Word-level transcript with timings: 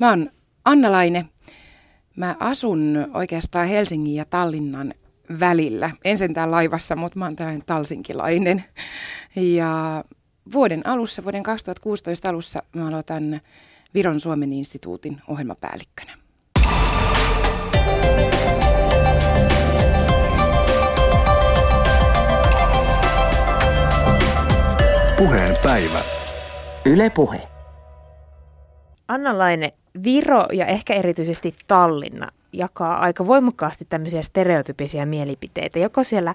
Mä 0.00 0.10
oon 0.10 0.30
Anna 0.64 0.92
Laine. 0.92 1.26
Mä 2.16 2.36
asun 2.40 3.10
oikeastaan 3.14 3.68
Helsingin 3.68 4.14
ja 4.14 4.24
Tallinnan 4.24 4.94
välillä. 5.40 5.90
En 6.04 6.18
sentään 6.18 6.50
laivassa, 6.50 6.96
mutta 6.96 7.18
mä 7.18 7.24
oon 7.24 7.36
tällainen 7.36 7.66
talsinkilainen. 7.66 8.64
Ja 9.36 10.04
vuoden 10.52 10.86
alussa, 10.86 11.24
vuoden 11.24 11.42
2016 11.42 12.28
alussa 12.28 12.62
mä 12.76 12.88
aloitan 12.88 13.40
Viron 13.94 14.20
Suomen 14.20 14.52
instituutin 14.52 15.20
ohjelmapäällikkönä. 15.28 16.12
Puheen 25.18 25.56
päivä. 25.62 26.00
Yle 26.84 27.10
Puhe. 27.10 27.49
Anna 29.10 29.38
Laine, 29.38 29.72
Viro 30.04 30.46
ja 30.52 30.66
ehkä 30.66 30.94
erityisesti 30.94 31.54
Tallinna 31.68 32.28
jakaa 32.52 32.98
aika 32.98 33.26
voimakkaasti 33.26 33.86
tämmöisiä 33.88 34.22
stereotypisia 34.22 35.06
mielipiteitä. 35.06 35.78
Joko 35.78 36.04
siellä 36.04 36.34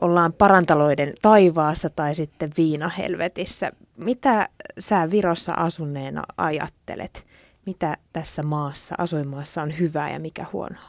ollaan 0.00 0.32
parantaloiden 0.32 1.12
taivaassa 1.22 1.90
tai 1.90 2.14
sitten 2.14 2.50
viinahelvetissä. 2.56 3.72
Mitä 3.96 4.48
sä 4.78 5.10
Virossa 5.10 5.52
asuneena 5.52 6.22
ajattelet? 6.36 7.26
Mitä 7.66 7.96
tässä 8.12 8.42
maassa, 8.42 8.94
asuinmaassa 8.98 9.62
on 9.62 9.78
hyvää 9.78 10.10
ja 10.10 10.20
mikä 10.20 10.46
huonoa? 10.52 10.88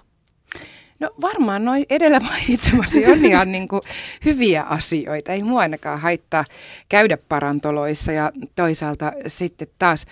No 0.99 1.10
varmaan 1.22 1.66
noin 1.66 1.85
edellä 1.90 2.20
mainitsemasi 2.20 3.12
on 3.12 3.26
ihan 3.26 3.52
niin 3.55 3.68
kuin 3.68 3.82
hyviä 4.26 4.63
asioita. 4.63 5.32
Ei 5.32 5.44
mua 5.44 5.60
ainakaan 5.60 5.99
haittaa 5.99 6.46
käydä 6.90 7.18
parantoloissa 7.30 8.12
ja 8.12 8.32
toisaalta 8.55 9.12
sitten 9.27 9.68
taas 9.80 10.05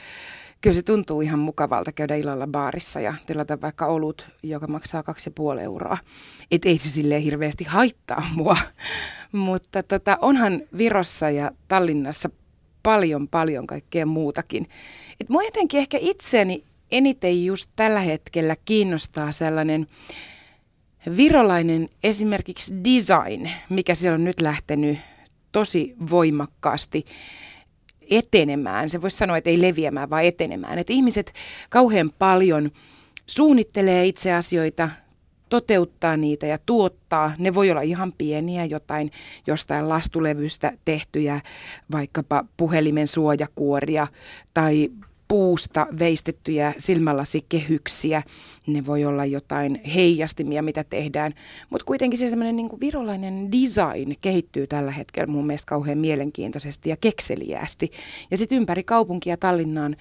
kyllä 0.61 0.75
se 0.75 0.83
tuntuu 0.83 1.21
ihan 1.21 1.39
mukavalta 1.39 1.91
käydä 1.91 2.15
illalla 2.15 2.47
baarissa 2.47 2.99
ja 2.99 3.13
tilata 3.25 3.61
vaikka 3.61 3.85
olut, 3.85 4.27
joka 4.43 4.67
maksaa 4.67 5.03
2,5 5.55 5.59
euroa. 5.59 5.97
Et 6.51 6.65
ei 6.65 6.77
se 6.77 6.89
silleen 6.89 7.21
hirveästi 7.21 7.63
haittaa 7.63 8.29
mua. 8.35 8.57
Mutta 9.31 9.83
tota, 9.83 10.17
onhan 10.21 10.61
Virossa 10.77 11.29
ja 11.29 11.51
Tallinnassa 11.67 12.29
paljon, 12.83 13.27
paljon 13.27 13.67
kaikkea 13.67 14.05
muutakin. 14.05 14.67
Et 15.19 15.29
mua 15.29 15.43
jotenkin 15.43 15.79
ehkä 15.79 15.97
itseäni 16.01 16.63
eniten 16.91 17.45
just 17.45 17.71
tällä 17.75 17.99
hetkellä 17.99 18.55
kiinnostaa 18.65 19.31
sellainen 19.31 19.87
virolainen 21.17 21.89
esimerkiksi 22.03 22.73
design, 22.83 23.49
mikä 23.69 23.95
siellä 23.95 24.15
on 24.15 24.23
nyt 24.23 24.41
lähtenyt 24.41 24.97
tosi 25.51 25.95
voimakkaasti 26.09 27.05
etenemään. 28.09 28.89
Se 28.89 29.01
voisi 29.01 29.17
sanoa, 29.17 29.37
että 29.37 29.49
ei 29.49 29.61
leviämään, 29.61 30.09
vaan 30.09 30.23
etenemään. 30.23 30.79
Että 30.79 30.93
ihmiset 30.93 31.33
kauhean 31.69 32.11
paljon 32.19 32.71
suunnittelee 33.27 34.05
itse 34.05 34.33
asioita, 34.33 34.89
toteuttaa 35.49 36.17
niitä 36.17 36.47
ja 36.47 36.57
tuottaa. 36.65 37.33
Ne 37.37 37.53
voi 37.53 37.71
olla 37.71 37.81
ihan 37.81 38.13
pieniä, 38.13 38.65
jotain 38.65 39.11
jostain 39.47 39.89
lastulevystä 39.89 40.71
tehtyjä, 40.85 41.41
vaikkapa 41.91 42.45
puhelimen 42.57 43.07
suojakuoria 43.07 44.07
tai 44.53 44.89
puusta 45.29 45.87
veistettyjä 45.99 46.73
silmälasikehyksiä. 46.77 48.23
Ne 48.67 48.85
voi 48.85 49.05
olla 49.05 49.25
jotain 49.25 49.81
heijastimia, 49.95 50.61
mitä 50.61 50.83
tehdään. 50.83 51.33
Mutta 51.69 51.85
kuitenkin 51.85 52.19
se 52.19 52.29
semmoinen 52.29 52.55
niin 52.55 52.79
virolainen 52.79 53.51
design 53.51 54.15
kehittyy 54.21 54.67
tällä 54.67 54.91
hetkellä 54.91 55.27
mun 55.27 55.47
mielestä 55.47 55.65
kauhean 55.65 55.97
mielenkiintoisesti 55.97 56.89
ja 56.89 56.97
kekseliäästi. 57.01 57.91
Ja 58.31 58.37
sitten 58.37 58.57
ympäri 58.57 58.83
kaupunkia 58.83 59.37
Tallinnaan 59.37 59.95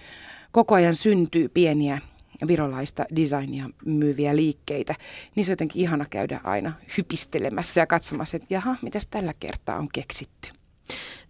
koko 0.53 0.75
ajan 0.75 0.95
syntyy 0.95 1.49
pieniä 1.49 1.99
virolaista 2.47 3.05
designia 3.17 3.71
myyviä 3.85 4.37
liikkeitä. 4.37 4.95
Niissä 5.35 5.51
on 5.51 5.53
jotenkin 5.53 5.83
ihana 5.83 6.07
käydä 6.11 6.41
aina 6.45 6.73
hypistelemässä 6.99 7.81
ja 7.81 7.87
katsomassa, 7.87 8.37
että 8.37 8.55
jaha, 8.55 8.77
mitäs 8.83 9.07
tällä 9.07 9.35
kertaa 9.41 9.79
on 9.79 9.89
keksitty. 9.93 10.49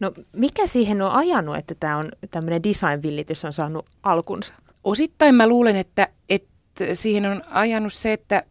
No 0.00 0.12
mikä 0.32 0.66
siihen 0.66 1.02
on 1.02 1.10
ajanut, 1.10 1.56
että 1.56 1.74
tämä 1.80 1.96
on 1.96 2.08
tämmöinen 2.30 2.62
design-villitys 2.62 3.44
on 3.44 3.52
saanut 3.52 3.86
alkunsa? 4.02 4.54
Osittain 4.84 5.34
mä 5.34 5.46
luulen, 5.46 5.76
että, 5.76 6.08
että 6.28 6.94
siihen 6.94 7.26
on 7.26 7.42
ajanut 7.50 7.92
se, 7.92 8.12
että 8.12 8.42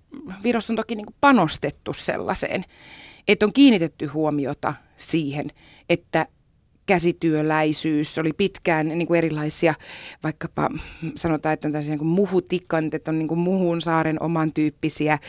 Virossa 0.44 0.74
on 0.74 0.78
toki 0.78 0.96
niin 0.96 1.06
panostettu 1.22 1.94
sellaiseen, 1.94 2.66
että 3.28 3.46
on 3.46 3.54
kiinnitetty 3.54 4.06
huomiota 4.06 4.74
siihen, 4.98 5.52
että 5.90 6.28
käsityöläisyys 6.86 8.18
oli 8.18 8.34
pitkään 8.34 8.88
niin 8.88 9.08
kuin 9.08 9.18
erilaisia, 9.18 9.74
vaikkapa 10.24 10.70
sanotaan, 11.16 11.54
että 11.54 11.68
on 11.68 11.72
tällaisia 11.72 11.92
niin 11.92 12.00
kuin 12.00 12.08
muhutikantet, 12.08 13.08
on 13.08 13.20
niin 13.20 13.28
kuin 13.28 13.40
Muhun 13.40 13.82
saaren 13.82 14.24
oman 14.24 14.54
tyyppisiä 14.54 15.20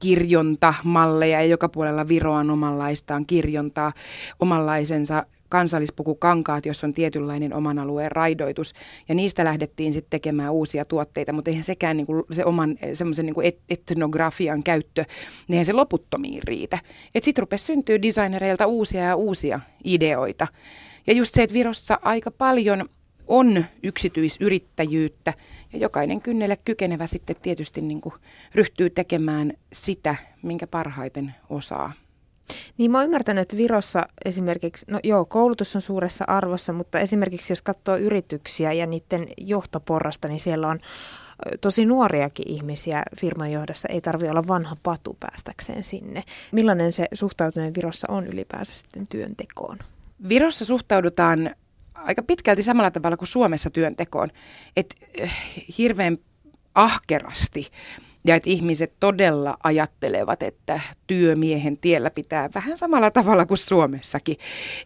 kirjontamalleja 0.00 1.40
ja 1.40 1.46
joka 1.46 1.68
puolella 1.68 2.08
Viroa 2.08 2.38
on 2.38 2.50
omanlaistaan 2.50 3.26
kirjontaa, 3.26 3.92
omanlaisensa 4.40 5.26
kansallispukukankaat, 5.50 6.66
jos 6.66 6.84
on 6.84 6.94
tietynlainen 6.94 7.54
oman 7.54 7.78
alueen 7.78 8.12
raidoitus. 8.12 8.74
Ja 9.08 9.14
niistä 9.14 9.44
lähdettiin 9.44 9.92
sitten 9.92 10.10
tekemään 10.10 10.52
uusia 10.52 10.84
tuotteita, 10.84 11.32
mutta 11.32 11.50
eihän 11.50 11.64
sekään 11.64 11.96
niin 11.96 12.06
kuin 12.06 12.24
se 12.32 12.44
oman 12.44 12.78
semmoisen 12.94 13.26
niin 13.26 13.34
et, 13.42 13.58
etnografian 13.68 14.62
käyttö, 14.62 15.04
niin 15.48 15.54
eihän 15.54 15.66
se 15.66 15.72
loputtomiin 15.72 16.42
riitä. 16.42 16.78
Että 17.14 17.24
sitten 17.24 17.42
rupesi 17.42 17.64
syntyä 17.64 18.02
designereilta 18.02 18.66
uusia 18.66 19.02
ja 19.02 19.16
uusia 19.16 19.60
ideoita. 19.84 20.46
Ja 21.06 21.12
just 21.12 21.34
se, 21.34 21.42
että 21.42 21.54
Virossa 21.54 21.98
aika 22.02 22.30
paljon 22.30 22.88
on 23.30 23.64
yksityisyrittäjyyttä 23.82 25.34
ja 25.72 25.78
jokainen 25.78 26.20
kynnelle 26.20 26.56
kykenevä 26.64 27.06
sitten 27.06 27.36
tietysti 27.42 27.80
niin 27.80 28.00
kuin 28.00 28.14
ryhtyy 28.54 28.90
tekemään 28.90 29.52
sitä, 29.72 30.16
minkä 30.42 30.66
parhaiten 30.66 31.34
osaa. 31.50 31.92
Niin 32.78 32.90
mä 32.90 32.98
oon 32.98 33.04
ymmärtänyt, 33.04 33.42
että 33.42 33.56
Virossa 33.56 34.02
esimerkiksi, 34.24 34.86
no 34.88 35.00
joo, 35.04 35.24
koulutus 35.24 35.76
on 35.76 35.82
suuressa 35.82 36.24
arvossa, 36.28 36.72
mutta 36.72 37.00
esimerkiksi 37.00 37.52
jos 37.52 37.62
katsoo 37.62 37.96
yrityksiä 37.96 38.72
ja 38.72 38.86
niiden 38.86 39.26
johtoporrasta, 39.36 40.28
niin 40.28 40.40
siellä 40.40 40.68
on 40.68 40.80
tosi 41.60 41.86
nuoriakin 41.86 42.48
ihmisiä 42.48 43.02
firman 43.20 43.52
johdossa. 43.52 43.88
Ei 43.88 44.00
tarvi 44.00 44.28
olla 44.28 44.48
vanha 44.48 44.76
patu 44.82 45.16
päästäkseen 45.20 45.82
sinne. 45.82 46.22
Millainen 46.52 46.92
se 46.92 47.06
suhtautuminen 47.14 47.74
Virossa 47.74 48.06
on 48.10 48.26
ylipäänsä 48.26 48.74
sitten 48.74 49.08
työntekoon? 49.08 49.78
Virossa 50.28 50.64
suhtaudutaan 50.64 51.50
aika 51.94 52.22
pitkälti 52.22 52.62
samalla 52.62 52.90
tavalla 52.90 53.16
kuin 53.16 53.28
Suomessa 53.28 53.70
työntekoon. 53.70 54.28
Että 54.76 54.94
äh, 55.22 55.36
hirveän 55.78 56.18
ahkerasti 56.74 57.70
ja 58.26 58.34
että 58.34 58.50
ihmiset 58.50 58.92
todella 59.00 59.56
ajattelevat, 59.64 60.42
että 60.42 60.80
työmiehen 61.06 61.78
tiellä 61.78 62.10
pitää 62.10 62.50
vähän 62.54 62.76
samalla 62.78 63.10
tavalla 63.10 63.46
kuin 63.46 63.58
Suomessakin. 63.58 64.36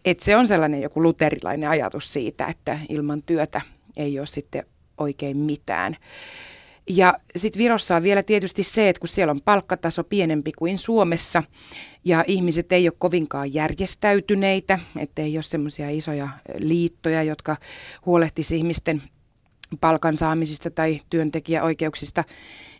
Että 0.05 0.25
se 0.25 0.37
on 0.37 0.47
sellainen 0.47 0.81
joku 0.81 1.03
luterilainen 1.03 1.69
ajatus 1.69 2.13
siitä, 2.13 2.45
että 2.45 2.79
ilman 2.89 3.23
työtä 3.23 3.61
ei 3.97 4.19
ole 4.19 4.27
sitten 4.27 4.65
oikein 4.97 5.37
mitään. 5.37 5.97
Ja 6.89 7.13
sitten 7.35 7.59
Virossa 7.59 7.95
on 7.95 8.03
vielä 8.03 8.23
tietysti 8.23 8.63
se, 8.63 8.89
että 8.89 8.99
kun 8.99 9.07
siellä 9.07 9.31
on 9.31 9.41
palkkataso 9.41 10.03
pienempi 10.03 10.51
kuin 10.51 10.77
Suomessa 10.77 11.43
ja 12.05 12.23
ihmiset 12.27 12.71
ei 12.71 12.87
ole 12.87 12.95
kovinkaan 12.99 13.53
järjestäytyneitä, 13.53 14.79
että 14.99 15.21
ei 15.21 15.37
ole 15.37 15.43
semmoisia 15.43 15.89
isoja 15.89 16.29
liittoja, 16.57 17.23
jotka 17.23 17.57
huolehtisi 18.05 18.55
ihmisten 18.55 19.01
palkan 19.81 20.17
saamisista 20.17 20.71
tai 20.71 21.01
työntekijäoikeuksista, 21.09 22.23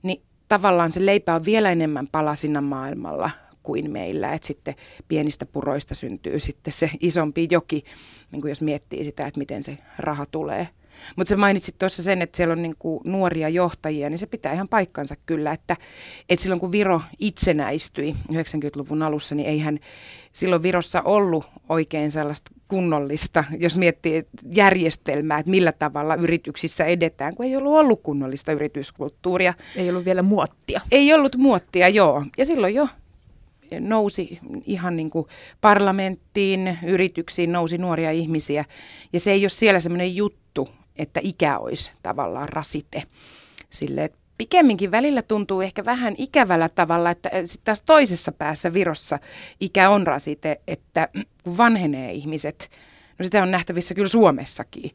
niin 0.03 0.21
tavallaan 0.47 0.91
se 0.91 1.05
leipä 1.05 1.35
on 1.35 1.45
vielä 1.45 1.71
enemmän 1.71 2.07
palasina 2.07 2.61
maailmalla 2.61 3.29
kuin 3.63 3.91
meillä, 3.91 4.33
että 4.33 4.47
sitten 4.47 4.75
pienistä 5.07 5.45
puroista 5.45 5.95
syntyy 5.95 6.39
sitten 6.39 6.73
se 6.73 6.89
isompi 6.99 7.47
joki, 7.51 7.83
niin 8.31 8.41
kuin 8.41 8.49
jos 8.49 8.61
miettii 8.61 9.03
sitä, 9.03 9.27
että 9.27 9.39
miten 9.39 9.63
se 9.63 9.77
raha 9.99 10.25
tulee. 10.25 10.67
Mutta 11.15 11.29
sä 11.29 11.37
mainitsit 11.37 11.77
tuossa 11.79 12.03
sen, 12.03 12.21
että 12.21 12.37
siellä 12.37 12.51
on 12.51 12.61
niinku 12.61 13.01
nuoria 13.05 13.49
johtajia, 13.49 14.09
niin 14.09 14.17
se 14.17 14.27
pitää 14.27 14.53
ihan 14.53 14.67
paikkansa 14.67 15.15
kyllä, 15.25 15.51
että, 15.51 15.77
että 16.29 16.43
silloin 16.43 16.59
kun 16.59 16.71
Viro 16.71 17.01
itsenäistyi 17.19 18.15
90-luvun 18.31 19.01
alussa, 19.01 19.35
niin 19.35 19.49
eihän 19.49 19.79
silloin 20.33 20.63
Virossa 20.63 21.01
ollut 21.01 21.45
oikein 21.69 22.11
sellaista 22.11 22.51
kunnollista, 22.67 23.43
jos 23.59 23.77
miettii 23.77 24.23
järjestelmää, 24.51 25.39
että 25.39 25.49
millä 25.49 25.71
tavalla 25.71 26.15
yrityksissä 26.15 26.85
edetään, 26.85 27.35
kun 27.35 27.45
ei 27.45 27.55
ollut 27.55 27.73
ollut 27.73 28.01
kunnollista 28.03 28.51
yrityskulttuuria. 28.51 29.53
Ei 29.75 29.89
ollut 29.89 30.05
vielä 30.05 30.21
muottia. 30.21 30.81
Ei 30.91 31.13
ollut 31.13 31.35
muottia, 31.35 31.89
joo. 31.89 32.23
Ja 32.37 32.45
silloin 32.45 32.75
jo 32.75 32.87
nousi 33.79 34.39
ihan 34.65 34.95
niin 34.95 35.09
kuin 35.09 35.27
parlamenttiin, 35.61 36.77
yrityksiin 36.85 37.51
nousi 37.51 37.77
nuoria 37.77 38.11
ihmisiä. 38.11 38.65
Ja 39.13 39.19
se 39.19 39.31
ei 39.31 39.43
ole 39.43 39.49
siellä 39.49 39.79
semmoinen 39.79 40.15
juttu, 40.15 40.69
että 40.95 41.19
ikä 41.23 41.57
olisi 41.57 41.91
tavallaan 42.03 42.49
rasite. 42.49 43.03
Sille, 43.69 44.03
että 44.03 44.17
pikemminkin 44.37 44.91
välillä 44.91 45.21
tuntuu 45.21 45.61
ehkä 45.61 45.85
vähän 45.85 46.15
ikävällä 46.17 46.69
tavalla, 46.69 47.11
että 47.11 47.29
sitten 47.29 47.65
taas 47.65 47.81
toisessa 47.81 48.31
päässä 48.31 48.73
Virossa 48.73 49.19
ikä 49.59 49.89
on 49.89 50.07
rasite, 50.07 50.61
että 50.67 51.07
kun 51.43 51.57
vanhenee 51.57 52.11
ihmiset, 52.11 52.69
no 53.19 53.23
sitä 53.23 53.43
on 53.43 53.51
nähtävissä 53.51 53.93
kyllä 53.93 54.09
Suomessakin, 54.09 54.91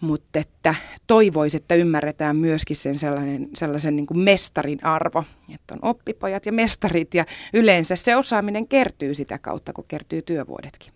mutta 0.00 0.38
että 0.38 0.74
toivoisi, 1.06 1.56
että 1.56 1.74
ymmärretään 1.74 2.36
myöskin 2.36 2.76
sen 2.76 2.98
sellainen, 2.98 3.48
sellaisen 3.54 3.96
niin 3.96 4.06
kuin 4.06 4.18
mestarin 4.18 4.84
arvo, 4.84 5.24
että 5.54 5.74
on 5.74 5.80
oppipojat 5.82 6.46
ja 6.46 6.52
mestarit 6.52 7.14
ja 7.14 7.24
yleensä 7.54 7.96
se 7.96 8.16
osaaminen 8.16 8.68
kertyy 8.68 9.14
sitä 9.14 9.38
kautta, 9.38 9.72
kun 9.72 9.84
kertyy 9.88 10.22
työvuodetkin. 10.22 10.95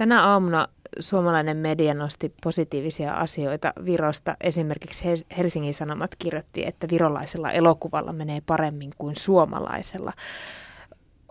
Tänä 0.00 0.24
aamuna 0.24 0.68
suomalainen 1.00 1.56
media 1.56 1.94
nosti 1.94 2.34
positiivisia 2.42 3.14
asioita 3.14 3.72
Virosta. 3.84 4.36
Esimerkiksi 4.40 5.04
Helsingin 5.38 5.74
Sanomat 5.74 6.10
kirjoitti, 6.18 6.66
että 6.66 6.86
virolaisella 6.90 7.50
elokuvalla 7.52 8.12
menee 8.12 8.40
paremmin 8.46 8.90
kuin 8.98 9.16
suomalaisella. 9.16 10.12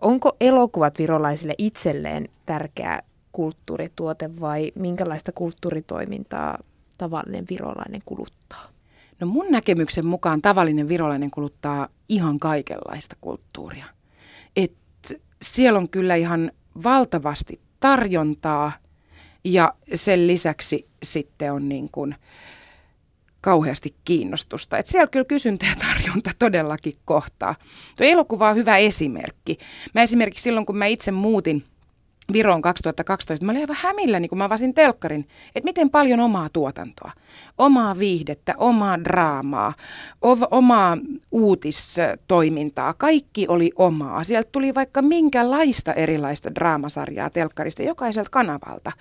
Onko 0.02 0.36
elokuvat 0.42 1.00
virolaisille 1.00 1.54
itselleen 1.58 2.30
tärkeä 2.46 3.02
kulttuurituote 3.32 4.40
vai 4.40 4.72
minkälaista 4.76 5.32
kulttuuritoimintaa 5.32 6.58
tavallinen 6.98 7.46
virolainen 7.50 8.02
kuluttaa? 8.06 8.70
No 9.20 9.28
mun 9.28 9.46
näkemyksen 9.52 10.06
mukaan 10.06 10.42
tavallinen 10.42 10.88
virolainen 10.88 11.32
kuluttaa 11.32 11.88
ihan 12.10 12.40
kaikenlaista 12.40 13.16
kulttuuria. 13.22 13.86
Et 14.56 14.74
siellä 15.42 15.80
on 15.80 15.90
kyllä 15.90 16.16
ihan 16.16 16.52
valtavasti 16.84 17.69
tarjontaa 17.80 18.72
ja 19.44 19.74
sen 19.94 20.28
lisäksi 20.28 20.88
sitten 21.04 21.54
on 21.54 21.70
niin 21.70 21.90
kuin 21.92 22.16
kauheasti 23.42 23.96
kiinnostusta. 24.06 24.78
Et 24.78 24.88
siellä 24.88 25.08
kyllä 25.08 25.26
kysyntä 25.26 25.66
ja 25.66 25.76
tarjonta 25.76 26.32
todellakin 26.40 26.94
kohtaa. 27.06 27.56
Tuo 27.96 28.08
elokuva 28.08 28.50
on 28.50 28.56
hyvä 28.56 28.78
esimerkki. 28.78 29.58
Mä 29.94 30.02
esimerkiksi 30.02 30.44
silloin, 30.44 30.66
kun 30.66 30.78
mä 30.78 30.86
itse 30.86 31.12
muutin– 31.12 31.64
Viroon 32.34 32.62
2012, 32.62 33.46
mä 33.46 33.52
olin 33.52 33.62
aivan 33.62 33.78
hämilläni, 33.80 34.28
kun 34.28 34.38
mä 34.38 34.44
avasin 34.44 34.74
telkkarin, 34.74 35.28
että 35.56 35.68
miten 35.68 35.90
paljon 35.90 36.20
omaa 36.20 36.50
tuotantoa, 36.50 37.12
omaa 37.58 38.00
viihdettä, 38.00 38.54
omaa 38.58 39.04
draamaa, 39.04 39.74
o- 40.26 40.58
omaa 40.58 40.98
uutistoimintaa, 41.32 42.94
kaikki 42.94 43.48
oli 43.48 43.72
omaa. 43.76 44.24
Sieltä 44.24 44.50
tuli 44.52 44.76
vaikka 44.76 45.02
minkälaista 45.02 45.94
erilaista 45.94 46.56
draamasarjaa 46.56 47.30
telkkarista 47.30 47.84
jokaiselta 47.84 48.30
kanavalta. 48.30 48.92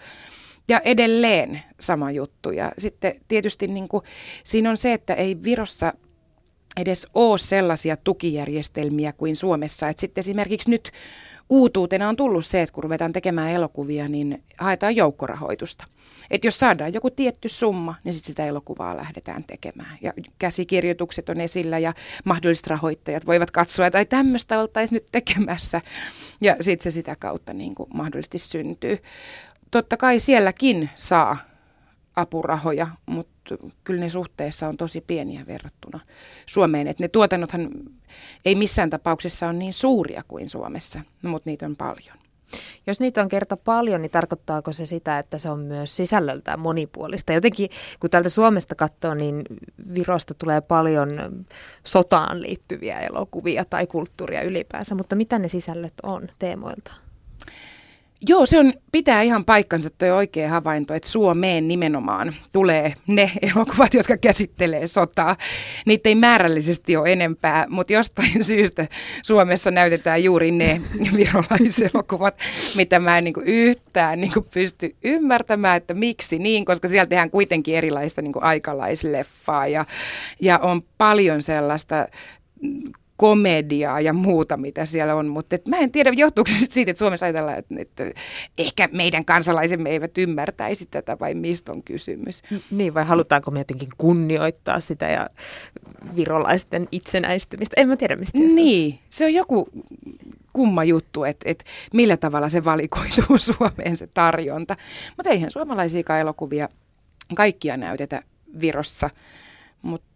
Ja 0.69 0.81
edelleen 0.81 1.61
sama 1.81 2.11
juttu. 2.11 2.51
Ja 2.51 2.73
sitten 2.79 3.15
tietysti 3.29 3.67
niin 3.67 3.89
kuin, 3.89 4.03
siinä 4.45 4.71
on 4.71 4.77
se, 4.77 4.93
että 4.93 5.15
ei 5.15 5.43
Virossa 5.43 5.93
edes 6.77 7.07
ole 7.15 7.39
sellaisia 7.39 7.97
tukijärjestelmiä 7.97 9.13
kuin 9.13 9.37
Suomessa. 9.37 9.89
Että 9.89 10.01
sitten 10.01 10.23
esimerkiksi 10.23 10.71
nyt 10.71 10.93
uutuutena 11.51 12.09
on 12.09 12.17
tullut 12.17 12.47
se, 12.47 12.63
että 12.63 12.73
kun 12.73 12.85
ruvetaan 12.85 13.13
tekemään 13.13 13.51
elokuvia, 13.51 14.09
niin 14.09 14.43
haetaan 14.59 14.97
joukkorahoitusta. 14.97 15.85
Että 16.31 16.47
jos 16.47 16.59
saadaan 16.59 16.95
joku 16.95 17.11
tietty 17.11 17.49
summa, 17.49 17.95
niin 18.05 18.15
sitten 18.15 18.31
sitä 18.31 18.47
elokuvaa 18.47 18.97
lähdetään 18.97 19.45
tekemään. 19.45 19.99
Ja 20.01 20.13
käsikirjoitukset 20.39 21.29
on 21.29 21.41
esillä 21.41 21.79
ja 21.79 21.93
mahdolliset 22.25 22.67
rahoittajat 22.67 23.27
voivat 23.27 23.51
katsoa, 23.51 23.87
että 23.87 24.05
tämmöistä 24.05 24.61
oltaisiin 24.61 24.97
nyt 24.97 25.07
tekemässä. 25.13 25.81
Ja 26.41 26.57
sitten 26.61 26.93
se 26.93 26.95
sitä 26.95 27.17
kautta 27.19 27.53
niin 27.53 27.75
kuin 27.75 27.89
mahdollisesti 27.95 28.39
syntyy. 28.39 28.99
Totta 29.71 29.97
kai 29.97 30.19
sielläkin 30.19 30.91
saa 30.95 31.37
apurahoja, 32.21 32.89
mutta 33.07 33.57
kyllä 33.85 34.01
ne 34.01 34.09
suhteessa 34.09 34.69
on 34.69 34.77
tosi 34.77 35.01
pieniä 35.01 35.45
verrattuna 35.47 36.01
Suomeen. 36.47 36.87
Et 36.87 36.99
ne 36.99 37.09
tuotannothan 37.09 37.71
ei 38.45 38.55
missään 38.55 38.91
tapauksessa 38.91 39.47
ole 39.47 39.53
niin 39.53 39.73
suuria 39.73 40.23
kuin 40.29 40.51
Suomessa, 40.51 41.01
mutta 41.23 41.51
niitä 41.51 41.67
on 41.67 41.77
paljon. 41.77 42.17
Jos 42.87 43.01
niitä 43.01 43.23
on 43.23 43.29
kerta 43.29 43.57
paljon, 43.65 44.03
niin 44.03 44.11
tarkoittaako 44.11 44.73
se 44.73 44.87
sitä, 44.87 45.19
että 45.19 45.39
se 45.39 45.51
on 45.51 45.61
myös 45.61 45.97
sisällöltään 45.97 46.61
monipuolista? 46.61 47.33
Jotenkin 47.33 47.69
kun 48.01 48.11
täältä 48.11 48.29
Suomesta 48.29 48.75
katsoo, 48.75 49.15
niin 49.15 49.45
Virosta 49.95 50.35
tulee 50.35 50.61
paljon 50.61 51.11
sotaan 51.85 52.43
liittyviä 52.43 53.01
elokuvia 53.01 53.65
tai 53.65 53.87
kulttuuria 53.87 54.43
ylipäänsä, 54.43 54.95
mutta 54.95 55.17
mitä 55.17 55.39
ne 55.39 55.49
sisällöt 55.49 55.95
on 56.03 56.29
teemoilta? 56.39 57.08
Joo, 58.27 58.47
se 58.47 58.59
on, 58.59 58.73
pitää 58.93 59.23
ihan 59.23 59.45
paikkansa 59.45 59.91
tuo 59.91 60.09
oikea 60.09 60.49
havainto, 60.49 60.95
että 60.95 61.09
Suomeen 61.09 61.69
nimenomaan 61.69 62.35
tulee 62.53 62.95
ne 63.07 63.31
elokuvat, 63.43 63.95
jotka 63.95 64.17
käsittelee 64.17 64.87
sotaa. 64.87 65.37
Niitä 65.87 66.09
ei 66.09 66.15
määrällisesti 66.15 66.97
ole 66.97 67.13
enempää, 67.13 67.67
mutta 67.69 67.93
jostain 67.93 68.45
syystä 68.45 68.87
Suomessa 69.23 69.71
näytetään 69.71 70.25
juuri 70.25 70.51
ne 70.51 70.81
virolaiselokuvat, 71.17 72.39
mitä 72.75 72.99
mä 72.99 73.19
en 73.19 73.25
niin 73.25 73.35
yhtään 73.45 74.21
niin 74.21 74.33
pysty 74.55 74.97
ymmärtämään, 75.05 75.77
että 75.77 75.95
miksi 75.95 76.39
niin, 76.39 76.65
koska 76.65 76.89
siellä 76.89 77.07
tehdään 77.07 77.31
kuitenkin 77.31 77.75
erilaista 77.75 78.23
niin 78.23 78.33
aikalaisleffaa 78.41 79.67
ja, 79.67 79.87
ja 80.41 80.59
on 80.59 80.83
paljon 80.99 81.43
sellaista 81.43 82.09
komediaa 83.19 84.01
ja 84.01 84.13
muuta, 84.13 84.57
mitä 84.57 84.87
siellä 84.87 85.15
on. 85.15 85.29
Mutta 85.29 85.57
et 85.57 85.67
mä 85.67 85.77
en 85.77 85.93
tiedä, 85.93 86.11
johtuuko 86.11 86.51
se 86.51 86.67
siitä, 86.71 86.91
että 86.91 86.99
Suomessa 86.99 87.27
ajatellaan, 87.27 87.59
että, 87.59 87.75
että 87.79 88.05
ehkä 88.59 88.89
meidän 88.93 89.25
kansalaisemme 89.25 89.91
eivät 89.91 90.19
ymmärtäisi 90.19 90.87
tätä 90.87 91.17
vai 91.21 91.35
mistä 91.35 91.73
on 91.73 91.83
kysymys. 91.83 92.43
Niin, 92.71 92.95
vai 92.95 93.05
halutaanko 93.05 93.51
me 93.51 93.61
jotenkin 93.61 93.89
kunnioittaa 93.99 94.81
sitä 94.81 95.09
ja 95.09 95.29
virolaisten 96.17 96.89
itsenäistymistä? 96.93 97.75
En 97.81 97.89
mä 97.89 97.97
tiedä, 97.97 98.17
mistä 98.17 98.39
johtuu. 98.39 98.57
Niin, 98.57 98.99
se 99.09 99.25
on 99.25 99.35
joku 99.35 99.69
kumma 100.53 100.85
juttu, 100.85 101.25
että, 101.25 101.51
että 101.51 101.65
millä 101.95 102.17
tavalla 102.17 102.49
se 102.49 102.65
valikoituu 102.65 103.39
Suomeen 103.57 103.97
se 103.97 104.07
tarjonta. 104.07 104.77
Mutta 105.17 105.31
eihän 105.33 105.51
suomalaisia 105.51 106.19
elokuvia 106.21 106.69
kaikkia 107.35 107.77
näytetä 107.77 108.23
Virossa. 108.61 109.11
Mutta 109.83 110.08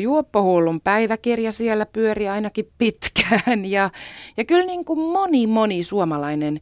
Juoppohullun 0.00 0.80
päiväkirja 0.80 1.52
siellä 1.52 1.86
pyöri 1.86 2.28
ainakin 2.28 2.70
pitkään 2.78 3.64
ja, 3.64 3.90
ja 4.36 4.44
kyllä 4.44 4.66
niin 4.66 4.84
kuin 4.84 5.00
moni 5.00 5.46
moni 5.46 5.82
suomalainen 5.82 6.60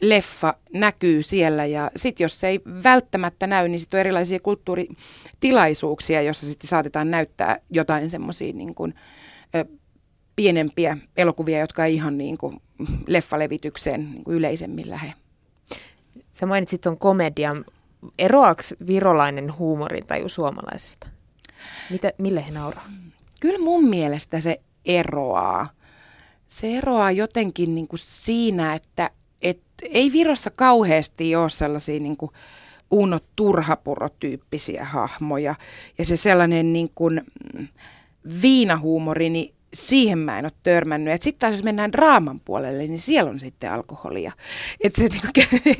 leffa 0.00 0.54
näkyy 0.72 1.22
siellä 1.22 1.66
ja 1.66 1.90
sitten 1.96 2.24
jos 2.24 2.40
se 2.40 2.48
ei 2.48 2.60
välttämättä 2.84 3.46
näy, 3.46 3.68
niin 3.68 3.80
sitten 3.80 3.98
on 3.98 4.00
erilaisia 4.00 4.40
kulttuuritilaisuuksia, 4.40 6.22
joissa 6.22 6.46
sitten 6.46 6.68
saatetaan 6.68 7.10
näyttää 7.10 7.58
jotain 7.70 8.10
semmoisia 8.10 8.52
niin 8.52 8.74
kuin, 8.74 8.94
ö, 9.54 9.64
pienempiä 10.36 10.96
elokuvia, 11.16 11.58
jotka 11.58 11.84
ei 11.84 11.94
ihan 11.94 12.18
niin 12.18 12.38
kuin 12.38 12.60
leffalevitykseen 13.06 14.10
niin 14.12 14.24
kuin 14.24 14.36
yleisemmin 14.36 14.90
lähde. 14.90 15.12
Sä 16.32 16.46
mainitsit 16.46 16.80
tuon 16.80 16.98
komedian. 16.98 17.64
Eroaks 18.18 18.74
virolainen 18.86 19.58
huumorintaju 19.58 20.28
suomalaisesta? 20.28 21.06
Mitä, 21.90 22.12
mille 22.18 22.46
he 22.46 22.50
nauraa? 22.50 22.86
Kyllä 23.40 23.58
mun 23.58 23.84
mielestä 23.84 24.40
se 24.40 24.60
eroaa. 24.84 25.68
Se 26.48 26.76
eroaa 26.76 27.10
jotenkin 27.10 27.74
niin 27.74 27.88
kuin 27.88 28.00
siinä, 28.00 28.74
että 28.74 29.10
et 29.42 29.60
ei 29.90 30.12
Virossa 30.12 30.50
kauheasti 30.50 31.36
ole 31.36 31.50
sellaisia 31.50 32.00
niin 32.00 32.16
kuin 32.16 32.30
Uno 32.90 33.20
Turhapuro-tyyppisiä 33.36 34.84
hahmoja. 34.84 35.54
Ja 35.98 36.04
se 36.04 36.16
sellainen 36.16 36.72
niin 36.72 36.90
kuin 36.94 37.22
mm, 37.54 37.68
viinahuumori, 38.42 39.30
niin 39.30 39.54
siihen 39.74 40.18
mä 40.18 40.38
en 40.38 40.44
ole 40.44 40.52
törmännyt. 40.62 41.22
Sitten 41.22 41.40
taas 41.40 41.52
jos 41.52 41.64
mennään 41.64 41.92
draaman 41.92 42.40
puolelle, 42.40 42.86
niin 42.86 42.98
siellä 42.98 43.30
on 43.30 43.40
sitten 43.40 43.72
alkoholia. 43.72 44.32
Että 44.84 45.02
se 45.02 45.08
niinku 45.08 45.28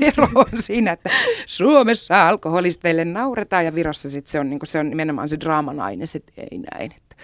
ero 0.09 0.29
on 0.35 0.63
siinä, 0.63 0.93
että 0.93 1.11
Suomessa 1.47 2.29
alkoholisteille 2.29 3.05
nauretaan 3.05 3.65
ja 3.65 3.75
Virossa 3.75 4.11
sitten 4.11 4.33
se 4.33 4.41
on, 4.41 4.51
niinku, 4.51 4.67
se 4.67 4.79
on 4.79 4.91
nimenomaan 4.91 5.29
se 5.29 5.41
draaman 5.41 5.81
aine, 5.81 6.07
se 6.07 6.21
ei 6.37 6.59
näin. 6.59 6.93
Että 6.97 7.17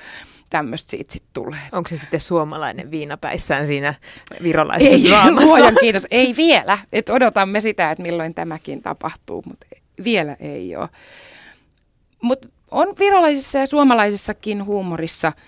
tämmöistä 0.51 0.91
siitä 0.91 1.13
sitten 1.13 1.31
tulee. 1.33 1.61
Onko 1.73 1.89
se 1.89 1.97
sitten 1.97 2.21
suomalainen 2.21 2.91
viinapäissään 2.91 3.67
siinä 3.67 3.95
virolaisessa 4.43 4.95
ei, 4.95 5.05
draamassa? 5.05 5.47
Luojan 5.49 5.77
kiitos, 5.81 6.07
ei 6.11 6.35
vielä. 6.37 6.79
Et 6.93 7.09
odotamme 7.09 7.61
sitä, 7.61 7.91
että 7.91 8.03
milloin 8.03 8.35
tämäkin 8.35 8.83
tapahtuu, 8.83 9.43
mutta 9.47 9.67
vielä 10.05 10.37
ei 10.41 10.77
ole. 10.77 10.89
Mutta 12.23 12.49
on 12.71 12.89
virolaisissa 12.99 13.59
ja 13.59 13.67
suomalaisissakin 13.67 14.65
huumorissa– 14.65 15.33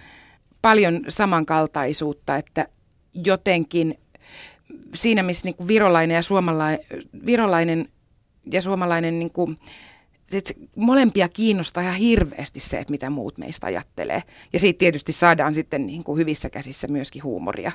paljon 0.63 1.01
samankaltaisuutta, 1.09 2.37
että 2.37 2.69
jotenkin 3.15 3.99
siinä, 4.95 5.23
missä 5.23 5.45
niin 5.45 5.55
kuin 5.55 5.69
virolainen, 5.69 6.15
ja 6.15 6.23
suomalainen, 6.23 6.81
virolainen 7.27 7.89
ja 8.53 8.63
suomalainen 8.63 9.19
niin 9.19 9.31
kuin, 9.31 9.59
molempia 10.77 11.29
kiinnostaa 11.29 11.83
ihan 11.83 11.95
hirveästi 11.95 12.61
se, 12.61 12.79
että 12.79 12.91
mitä 12.91 13.11
muut 13.11 13.39
meistä 13.39 13.67
ajattelee. 13.67 14.23
Ja 14.53 14.61
siitä 14.61 14.79
tietysti 14.79 15.13
saadaan 15.13 15.55
sitten 15.55 15.87
niin 15.87 16.05
kuin 16.05 16.19
hyvissä 16.19 16.51
käsissä 16.51 16.89
myöskin 16.89 17.23
huumoria. 17.23 17.73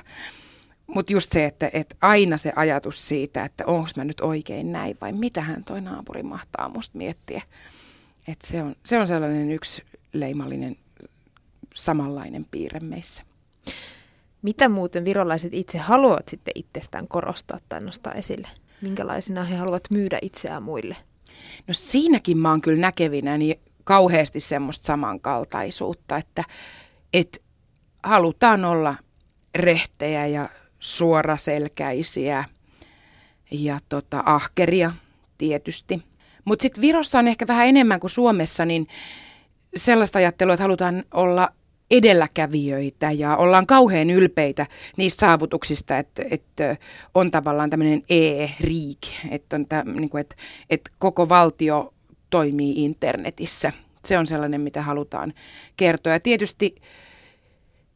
Mutta 0.86 1.12
just 1.12 1.32
se, 1.32 1.44
että, 1.44 1.70
että 1.72 1.96
aina 2.00 2.36
se 2.36 2.52
ajatus 2.56 3.08
siitä, 3.08 3.44
että 3.44 3.66
onko 3.66 3.88
mä 3.96 4.04
nyt 4.04 4.20
oikein 4.20 4.72
näin 4.72 4.96
vai 5.00 5.12
mitähän 5.12 5.64
toi 5.64 5.80
naapuri 5.80 6.22
mahtaa 6.22 6.68
musta 6.68 6.98
miettiä. 6.98 7.42
Että 8.28 8.46
se, 8.46 8.62
on, 8.62 8.74
se 8.84 8.98
on 8.98 9.08
sellainen 9.08 9.50
yksi 9.50 9.82
leimallinen 10.12 10.76
samanlainen 11.74 12.46
piirre 12.50 12.80
meissä. 12.80 13.22
Mitä 14.42 14.68
muuten 14.68 15.04
virolaiset 15.04 15.54
itse 15.54 15.78
haluavat 15.78 16.28
sitten 16.28 16.52
itsestään 16.54 17.08
korostaa 17.08 17.58
tai 17.68 17.80
nostaa 17.80 18.12
esille? 18.12 18.48
Minkälaisina 18.80 19.44
he 19.44 19.56
haluavat 19.56 19.90
myydä 19.90 20.18
itseään 20.22 20.62
muille? 20.62 20.96
No 21.68 21.74
siinäkin 21.74 22.38
mä 22.38 22.50
oon 22.50 22.60
kyllä 22.60 22.80
näkevinä 22.80 23.38
niin 23.38 23.60
kauheasti 23.84 24.40
semmoista 24.40 24.86
samankaltaisuutta, 24.86 26.16
että, 26.16 26.44
että 27.12 27.38
halutaan 28.02 28.64
olla 28.64 28.94
rehtejä 29.54 30.26
ja 30.26 30.48
suoraselkäisiä 30.80 32.44
ja 33.50 33.78
tota, 33.88 34.22
ahkeria 34.26 34.92
tietysti. 35.38 36.02
Mutta 36.44 36.62
sitten 36.62 36.82
Virossa 36.82 37.18
on 37.18 37.28
ehkä 37.28 37.46
vähän 37.46 37.66
enemmän 37.66 38.00
kuin 38.00 38.10
Suomessa, 38.10 38.64
niin 38.64 38.88
sellaista 39.76 40.18
ajattelua, 40.18 40.54
että 40.54 40.64
halutaan 40.64 41.04
olla 41.14 41.52
edelläkävijöitä 41.96 43.10
ja 43.10 43.36
ollaan 43.36 43.66
kauhean 43.66 44.10
ylpeitä 44.10 44.66
niistä 44.96 45.20
saavutuksista, 45.20 45.98
että, 45.98 46.22
että 46.30 46.76
on 47.14 47.30
tavallaan 47.30 47.70
tämmöinen 47.70 48.02
e-riik, 48.08 48.98
että, 49.30 49.56
on 49.56 49.66
tä, 49.66 49.82
niin 49.84 50.10
kuin, 50.10 50.20
että, 50.20 50.36
että 50.70 50.90
koko 50.98 51.28
valtio 51.28 51.94
toimii 52.30 52.84
internetissä. 52.84 53.72
Se 54.04 54.18
on 54.18 54.26
sellainen, 54.26 54.60
mitä 54.60 54.82
halutaan 54.82 55.32
kertoa. 55.76 56.12
Ja 56.12 56.20
tietysti 56.20 56.74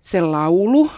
se 0.02 0.20
laulu 0.20 0.90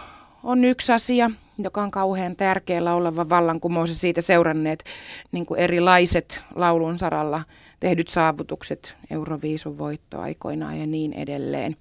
on 0.43 0.65
yksi 0.65 0.91
asia, 0.91 1.31
joka 1.57 1.81
on 1.81 1.91
kauhean 1.91 2.35
tärkeällä 2.35 2.93
oleva 2.93 3.29
vallankumous 3.29 3.89
ja 3.89 3.95
siitä 3.95 4.21
seuranneet 4.21 4.83
niin 5.31 5.45
kuin 5.45 5.59
erilaiset 5.59 6.41
laulun 6.55 6.99
saralla 6.99 7.43
tehdyt 7.79 8.07
saavutukset, 8.07 8.95
Euroviisun 9.09 9.77
voitto 9.77 10.19
aikoinaan 10.19 10.79
ja 10.79 10.87
niin 10.87 11.13
edelleen. 11.13 11.75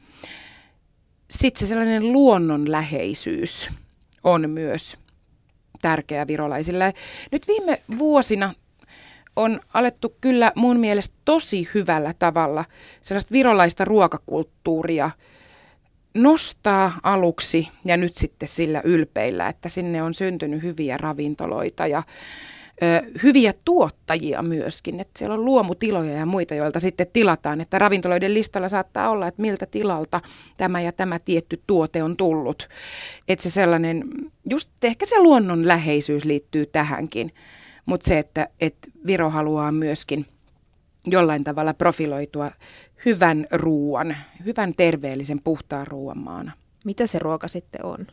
Sitten 1.30 1.60
se 1.60 1.66
sellainen 1.66 2.12
luonnonläheisyys 2.12 3.70
on 4.24 4.50
myös 4.50 4.96
tärkeä 5.82 6.26
virolaisille. 6.26 6.94
Nyt 7.32 7.48
viime 7.48 7.82
vuosina 7.98 8.54
on 9.36 9.60
alettu 9.74 10.16
kyllä 10.20 10.52
mun 10.54 10.80
mielestä 10.80 11.14
tosi 11.24 11.68
hyvällä 11.74 12.14
tavalla 12.18 12.64
sellaista 13.02 13.32
virolaista 13.32 13.84
ruokakulttuuria 13.84 15.10
nostaa 16.14 16.92
aluksi 17.02 17.68
ja 17.84 17.96
nyt 17.96 18.14
sitten 18.14 18.48
sillä 18.48 18.80
ylpeillä, 18.84 19.48
että 19.48 19.68
sinne 19.68 20.02
on 20.02 20.14
syntynyt 20.14 20.62
hyviä 20.62 20.96
ravintoloita 20.96 21.86
ja 21.86 22.02
hyviä 23.22 23.54
tuottajia 23.64 24.42
myöskin, 24.42 25.00
että 25.00 25.18
siellä 25.18 25.34
on 25.34 25.44
luomutiloja 25.44 26.12
ja 26.12 26.26
muita, 26.26 26.54
joilta 26.54 26.80
sitten 26.80 27.06
tilataan, 27.12 27.60
että 27.60 27.78
ravintoloiden 27.78 28.34
listalla 28.34 28.68
saattaa 28.68 29.10
olla, 29.10 29.26
että 29.26 29.42
miltä 29.42 29.66
tilalta 29.66 30.20
tämä 30.56 30.80
ja 30.80 30.92
tämä 30.92 31.18
tietty 31.18 31.62
tuote 31.66 32.02
on 32.02 32.16
tullut. 32.16 32.68
Että 33.28 33.42
se 33.42 33.50
sellainen, 33.50 34.04
just 34.50 34.70
ehkä 34.82 35.06
se 35.06 35.18
luonnonläheisyys 35.18 36.24
liittyy 36.24 36.66
tähänkin, 36.66 37.34
mutta 37.86 38.08
se, 38.08 38.18
että, 38.18 38.48
että 38.60 38.88
Viro 39.06 39.30
haluaa 39.30 39.72
myöskin 39.72 40.26
jollain 41.06 41.44
tavalla 41.44 41.74
profiloitua 41.74 42.50
hyvän 43.04 43.46
ruoan, 43.50 44.16
hyvän 44.44 44.74
terveellisen 44.74 45.40
puhtaan 45.44 45.86
ruoan 45.86 46.18
maana. 46.18 46.52
Mitä 46.84 47.06
se 47.06 47.18
ruoka 47.18 47.48
sitten 47.48 47.84
on? 47.84 48.06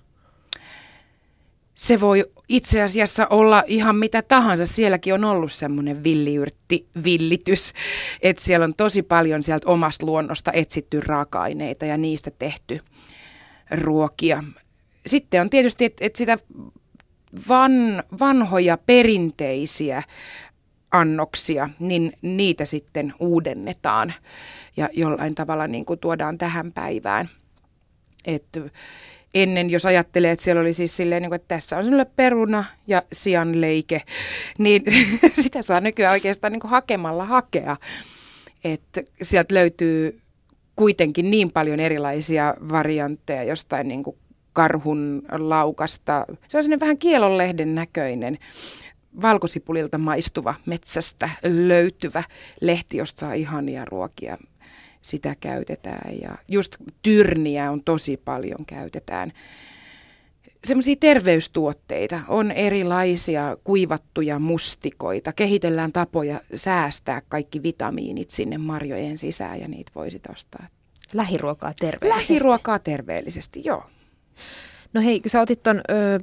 Se 1.78 2.00
voi 2.00 2.26
itse 2.50 2.82
asiassa 2.82 3.28
olla 3.30 3.64
ihan 3.68 3.96
mitä 3.96 4.22
tahansa. 4.22 4.66
Sielläkin 4.66 5.14
on 5.14 5.24
ollut 5.24 5.52
semmoinen 5.52 6.04
villiyrtti, 6.04 6.88
villitys, 7.04 7.74
että 8.22 8.44
siellä 8.44 8.64
on 8.64 8.74
tosi 8.78 9.04
paljon 9.04 9.44
sieltä 9.44 9.70
omasta 9.70 10.06
luonnosta 10.06 10.52
etsitty 10.52 11.00
raaka-aineita 11.00 11.86
ja 11.86 11.98
niistä 11.98 12.32
tehty 12.32 12.80
ruokia. 13.72 14.44
Sitten 15.06 15.42
on 15.42 15.50
tietysti, 15.50 15.86
että 15.86 16.06
et 16.06 16.16
sitä 16.16 16.38
van, 17.50 18.04
vanhoja 18.20 18.78
perinteisiä 18.78 20.04
annoksia, 20.92 21.70
niin 21.80 22.14
niitä 22.22 22.66
sitten 22.66 23.14
uudennetaan 23.20 24.14
ja 24.78 24.90
jollain 24.94 25.36
tavalla 25.36 25.68
niin 25.68 25.86
kuin 25.86 26.00
tuodaan 26.00 26.38
tähän 26.38 26.72
päivään. 26.72 27.30
Että 28.26 28.60
ennen, 29.44 29.70
jos 29.70 29.86
ajattelee, 29.86 30.32
että 30.32 30.44
siellä 30.44 30.62
oli 30.62 30.74
siis 30.74 30.98
silleen, 30.98 31.22
niin 31.22 31.30
kuin, 31.30 31.36
että 31.36 31.56
tässä 31.56 31.78
on 31.78 31.84
sinulle 31.84 32.06
peruna 32.16 32.66
ja 32.88 33.04
sianleike, 33.14 34.02
niin 34.58 34.84
sitä 35.44 35.62
saa 35.62 35.82
nykyään 35.82 36.14
oikeastaan 36.14 36.54
niin 36.54 36.60
kuin 36.60 36.72
hakemalla 36.72 37.26
hakea. 37.26 37.78
Että 38.64 39.02
sieltä 39.22 39.56
löytyy 39.56 40.22
kuitenkin 40.76 41.32
niin 41.32 41.52
paljon 41.52 41.80
erilaisia 41.80 42.54
variantteja 42.70 43.44
jostain 43.44 43.88
niin 43.88 44.04
kuin 44.04 44.18
karhun 44.54 45.22
laukasta. 45.38 46.26
Se 46.48 46.58
on 46.58 46.64
sinne 46.64 46.80
vähän 46.80 46.98
kielonlehden 46.98 47.76
näköinen 47.76 48.38
valkosipulilta 49.22 49.98
maistuva 49.98 50.56
metsästä 50.66 51.30
löytyvä 51.44 52.24
lehti, 52.62 52.98
josta 52.98 53.20
saa 53.20 53.34
ihania 53.34 53.86
ruokia 53.86 54.38
sitä 55.08 55.36
käytetään. 55.40 56.22
Ja 56.22 56.36
just 56.48 56.76
tyrniä 57.02 57.72
on 57.72 57.84
tosi 57.84 58.18
paljon 58.18 58.66
käytetään. 58.66 59.34
Semmoisia 60.64 60.96
terveystuotteita, 61.00 62.20
on 62.28 62.52
erilaisia 62.52 63.58
kuivattuja 63.64 64.40
mustikoita, 64.40 65.34
kehitellään 65.34 65.92
tapoja 65.92 66.42
säästää 66.54 67.22
kaikki 67.30 67.64
vitamiinit 67.64 68.30
sinne 68.30 68.58
marjojen 68.58 69.18
sisään 69.18 69.62
ja 69.62 69.68
niitä 69.68 69.92
voisi 69.96 70.22
ostaa. 70.32 70.68
Lähiruokaa 71.14 71.74
terveellisesti. 71.80 72.34
Lähiruokaa 72.34 72.80
terveellisesti, 72.80 73.62
joo. 73.66 73.84
No 74.94 75.02
hei, 75.02 75.22
kun 75.22 75.30
sä 75.30 75.42
otit 75.42 75.64
ton 75.64 75.82
ö, 75.90 76.20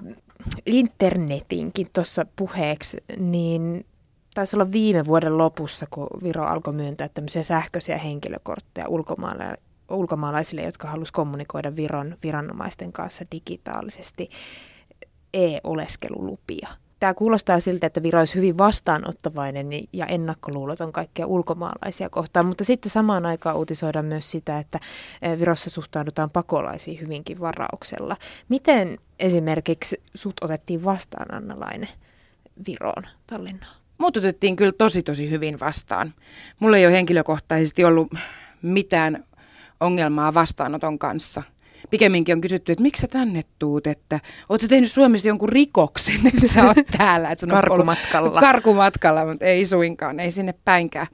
internetinkin 0.66 1.86
tuossa 1.92 2.26
puheeksi, 2.36 2.96
niin 3.18 3.86
taisi 4.34 4.56
olla 4.56 4.72
viime 4.72 5.04
vuoden 5.06 5.38
lopussa, 5.38 5.86
kun 5.90 6.06
Viro 6.22 6.44
alkoi 6.44 6.72
myöntää 6.72 7.08
tämmöisiä 7.08 7.42
sähköisiä 7.42 7.98
henkilökortteja 7.98 8.88
ulkomaalaisille, 8.88 9.58
ulkomaalaisille 9.90 10.62
jotka 10.62 10.88
halusivat 10.88 11.14
kommunikoida 11.14 11.76
Viron 11.76 12.16
viranomaisten 12.22 12.92
kanssa 12.92 13.24
digitaalisesti 13.32 14.30
e-oleskelulupia. 15.34 16.68
Tämä 17.00 17.14
kuulostaa 17.14 17.60
siltä, 17.60 17.86
että 17.86 18.02
Viro 18.02 18.18
olisi 18.18 18.34
hyvin 18.34 18.58
vastaanottavainen 18.58 19.66
ja 19.92 20.06
ennakkoluuloton 20.06 20.92
kaikkia 20.92 21.26
ulkomaalaisia 21.26 22.10
kohtaan, 22.10 22.46
mutta 22.46 22.64
sitten 22.64 22.90
samaan 22.90 23.26
aikaan 23.26 23.56
uutisoidaan 23.56 24.04
myös 24.04 24.30
sitä, 24.30 24.58
että 24.58 24.80
Virossa 25.38 25.70
suhtaudutaan 25.70 26.30
pakolaisiin 26.30 27.00
hyvinkin 27.00 27.40
varauksella. 27.40 28.16
Miten 28.48 28.98
esimerkiksi 29.18 30.02
sut 30.14 30.34
otettiin 30.42 30.84
vastaan, 30.84 31.34
Anna-Laine, 31.34 31.88
Viroon, 32.68 33.04
Tallinnaan? 33.26 33.83
Mut 33.98 34.16
otettiin 34.16 34.56
kyllä 34.56 34.72
tosi 34.72 35.02
tosi 35.02 35.30
hyvin 35.30 35.60
vastaan. 35.60 36.14
Mulla 36.60 36.76
ei 36.76 36.86
ole 36.86 36.94
henkilökohtaisesti 36.94 37.84
ollut 37.84 38.14
mitään 38.62 39.24
ongelmaa 39.80 40.34
vastaanoton 40.34 40.98
kanssa. 40.98 41.42
Pikemminkin 41.90 42.34
on 42.34 42.40
kysytty, 42.40 42.72
että 42.72 42.82
miksi 42.82 43.00
sä 43.00 43.08
tänne 43.08 43.42
tuut, 43.58 43.86
että 43.86 44.20
oot 44.48 44.60
sä 44.60 44.68
tehnyt 44.68 44.90
Suomessa 44.90 45.28
jonkun 45.28 45.48
rikoksen, 45.48 46.26
että 46.34 46.48
sä 46.54 46.64
oot 46.64 46.76
täällä. 46.98 47.30
Että 47.30 47.46
karkumatkalla. 47.46 48.40
Karkumatkalla, 48.40 49.26
mutta 49.26 49.44
ei 49.44 49.66
suinkaan, 49.66 50.20
ei 50.20 50.30
sinne 50.30 50.54
päinkään. 50.64 51.06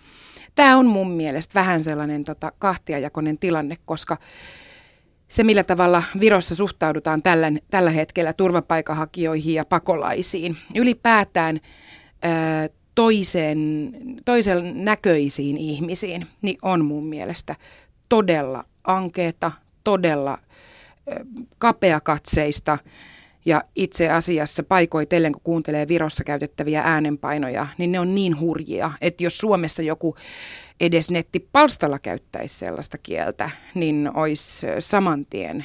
Tämä 0.54 0.76
on 0.76 0.86
mun 0.86 1.10
mielestä 1.10 1.54
vähän 1.54 1.82
sellainen 1.82 2.24
tota, 2.24 2.52
kahtiajakoinen 2.58 3.38
tilanne, 3.38 3.76
koska 3.84 4.16
se, 5.28 5.44
millä 5.44 5.64
tavalla 5.64 6.02
Virossa 6.20 6.54
suhtaudutaan 6.54 7.22
tällä, 7.22 7.52
tällä 7.70 7.90
hetkellä 7.90 8.32
turvapaikanhakijoihin 8.32 9.54
ja 9.54 9.64
pakolaisiin, 9.64 10.56
ylipäätään– 10.74 11.60
toisen, 12.94 13.92
toisen 14.24 14.84
näköisiin 14.84 15.56
ihmisiin, 15.56 16.26
niin 16.42 16.58
on 16.62 16.84
mun 16.84 17.06
mielestä 17.06 17.56
todella 18.08 18.64
ankeeta, 18.84 19.52
todella 19.84 20.38
kapeakatseista 21.58 22.78
ja 23.44 23.62
itse 23.76 24.10
asiassa 24.10 24.62
paikoitellen, 24.62 25.32
kun 25.32 25.40
kuuntelee 25.44 25.88
Virossa 25.88 26.24
käytettäviä 26.24 26.82
äänenpainoja, 26.82 27.66
niin 27.78 27.92
ne 27.92 28.00
on 28.00 28.14
niin 28.14 28.40
hurjia, 28.40 28.90
että 29.00 29.24
jos 29.24 29.38
Suomessa 29.38 29.82
joku 29.82 30.16
edes 30.80 31.10
nettipalstalla 31.10 31.98
käyttäisi 31.98 32.58
sellaista 32.58 32.98
kieltä, 32.98 33.50
niin 33.74 34.10
olisi 34.14 34.66
saman 34.78 35.26
tien 35.26 35.64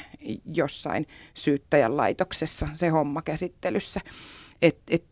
jossain 0.54 1.06
syyttäjän 1.34 1.96
laitoksessa 1.96 2.68
se 2.74 2.88
homma 2.88 3.22
käsittelyssä. 3.22 4.00
Et, 4.62 4.78
et, 4.90 5.04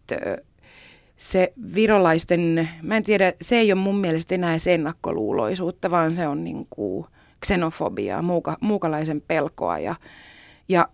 se 1.16 1.52
virolaisten, 1.74 2.68
mä 2.82 2.96
en 2.96 3.02
tiedä, 3.02 3.32
se 3.40 3.56
ei 3.56 3.72
ole 3.72 3.80
mun 3.80 3.98
mielestä 3.98 4.34
enää 4.34 4.58
se 4.58 4.74
ennakkoluuloisuutta, 4.74 5.90
vaan 5.90 6.16
se 6.16 6.28
on 6.28 6.44
niin 6.44 6.66
kuin 6.70 7.06
xenofobiaa, 7.46 8.22
muuka, 8.22 8.56
muukalaisen 8.60 9.20
pelkoa 9.20 9.78
ja, 9.78 9.94
ja 10.68 10.88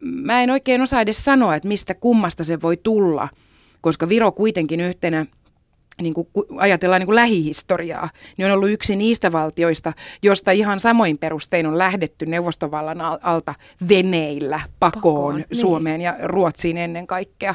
mä 0.00 0.42
en 0.42 0.50
oikein 0.50 0.82
osaa 0.82 1.00
edes 1.00 1.24
sanoa, 1.24 1.54
että 1.54 1.68
mistä 1.68 1.94
kummasta 1.94 2.44
se 2.44 2.62
voi 2.62 2.76
tulla, 2.76 3.28
koska 3.80 4.08
Viro 4.08 4.32
kuitenkin 4.32 4.80
yhtenä 4.80 5.26
niin 6.02 6.14
kuin 6.14 6.28
ajatellaan 6.56 7.00
niin 7.00 7.06
kuin 7.06 7.16
lähihistoriaa, 7.16 8.10
niin 8.36 8.46
on 8.46 8.52
ollut 8.52 8.70
yksi 8.70 8.96
niistä 8.96 9.32
valtioista, 9.32 9.92
josta 10.22 10.50
ihan 10.50 10.80
samoin 10.80 11.18
perustein 11.18 11.66
on 11.66 11.78
lähdetty 11.78 12.26
neuvostovallan 12.26 13.00
alta 13.00 13.54
veneillä 13.88 14.60
pakoon, 14.80 14.92
pakoon 15.02 15.36
niin. 15.36 15.46
Suomeen 15.52 15.98
niin. 15.98 16.04
ja 16.04 16.16
Ruotsiin 16.22 16.76
ennen 16.76 17.06
kaikkea. 17.06 17.54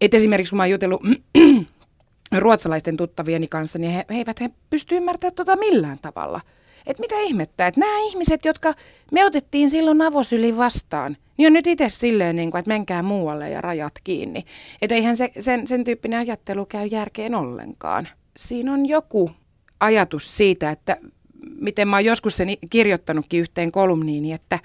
Et 0.00 0.14
esimerkiksi 0.14 0.50
kun 0.50 0.56
mä 0.56 0.62
oon 0.62 0.70
jutellut 0.70 1.02
ruotsalaisten 2.38 2.96
tuttavieni 2.96 3.48
kanssa, 3.48 3.78
niin 3.78 3.92
he, 3.92 4.04
he 4.10 4.18
eivät 4.18 4.40
he 4.40 4.50
pysty 4.70 4.96
ymmärtämään 4.96 5.34
tota 5.34 5.56
millään 5.56 5.98
tavalla. 6.02 6.40
Että 6.86 7.00
mitä 7.00 7.14
ihmettä, 7.20 7.66
että 7.66 7.80
nämä 7.80 7.98
ihmiset, 7.98 8.44
jotka 8.44 8.74
me 9.12 9.24
otettiin 9.24 9.70
silloin 9.70 10.02
avosyli 10.02 10.56
vastaan, 10.56 11.16
niin 11.36 11.46
on 11.46 11.52
nyt 11.52 11.66
itse 11.66 11.88
silleen, 11.88 12.36
niin 12.36 12.50
kuin, 12.50 12.58
että 12.58 12.68
menkää 12.68 13.02
muualle 13.02 13.50
ja 13.50 13.60
rajat 13.60 13.94
kiinni. 14.04 14.44
Että 14.82 14.94
eihän 14.94 15.16
se, 15.16 15.30
sen, 15.40 15.66
sen 15.66 15.84
tyyppinen 15.84 16.18
ajattelu 16.18 16.66
käy 16.66 16.86
järkeen 16.86 17.34
ollenkaan. 17.34 18.08
Siinä 18.36 18.72
on 18.72 18.86
joku 18.86 19.30
ajatus 19.80 20.36
siitä, 20.36 20.70
että 20.70 20.96
miten 21.60 21.88
mä 21.88 21.96
oon 21.96 22.04
joskus 22.04 22.36
sen 22.36 22.48
kirjoittanutkin 22.70 23.40
yhteen 23.40 23.72
kolumniin, 23.72 24.34
että 24.34 24.58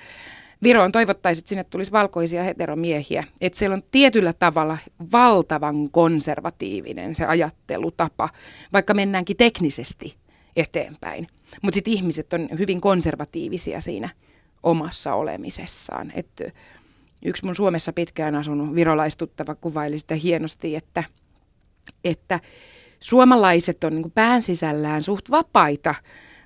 Viroon 0.63 0.91
toivottaisiin, 0.91 1.41
että 1.41 1.49
sinne 1.49 1.63
tulisi 1.63 1.91
valkoisia 1.91 2.43
heteromiehiä. 2.43 3.23
Että 3.41 3.59
siellä 3.59 3.73
on 3.73 3.83
tietyllä 3.91 4.33
tavalla 4.33 4.77
valtavan 5.11 5.89
konservatiivinen 5.91 7.15
se 7.15 7.25
ajattelutapa, 7.25 8.29
vaikka 8.73 8.93
mennäänkin 8.93 9.37
teknisesti 9.37 10.15
eteenpäin. 10.55 11.27
Mutta 11.61 11.75
sitten 11.75 11.93
ihmiset 11.93 12.33
on 12.33 12.49
hyvin 12.59 12.81
konservatiivisia 12.81 13.81
siinä 13.81 14.09
omassa 14.63 15.13
olemisessaan. 15.13 16.11
Et 16.15 16.41
yksi 17.25 17.45
mun 17.45 17.55
Suomessa 17.55 17.93
pitkään 17.93 18.35
asunut 18.35 18.75
virolaistuttava 18.75 19.55
kuvaili 19.55 19.99
sitä 19.99 20.15
hienosti, 20.15 20.75
että, 20.75 21.03
että 22.03 22.39
suomalaiset 22.99 23.83
on 23.83 23.95
niin 23.95 24.11
pään 24.11 24.41
sisällään 24.41 25.03
suht 25.03 25.31
vapaita 25.31 25.95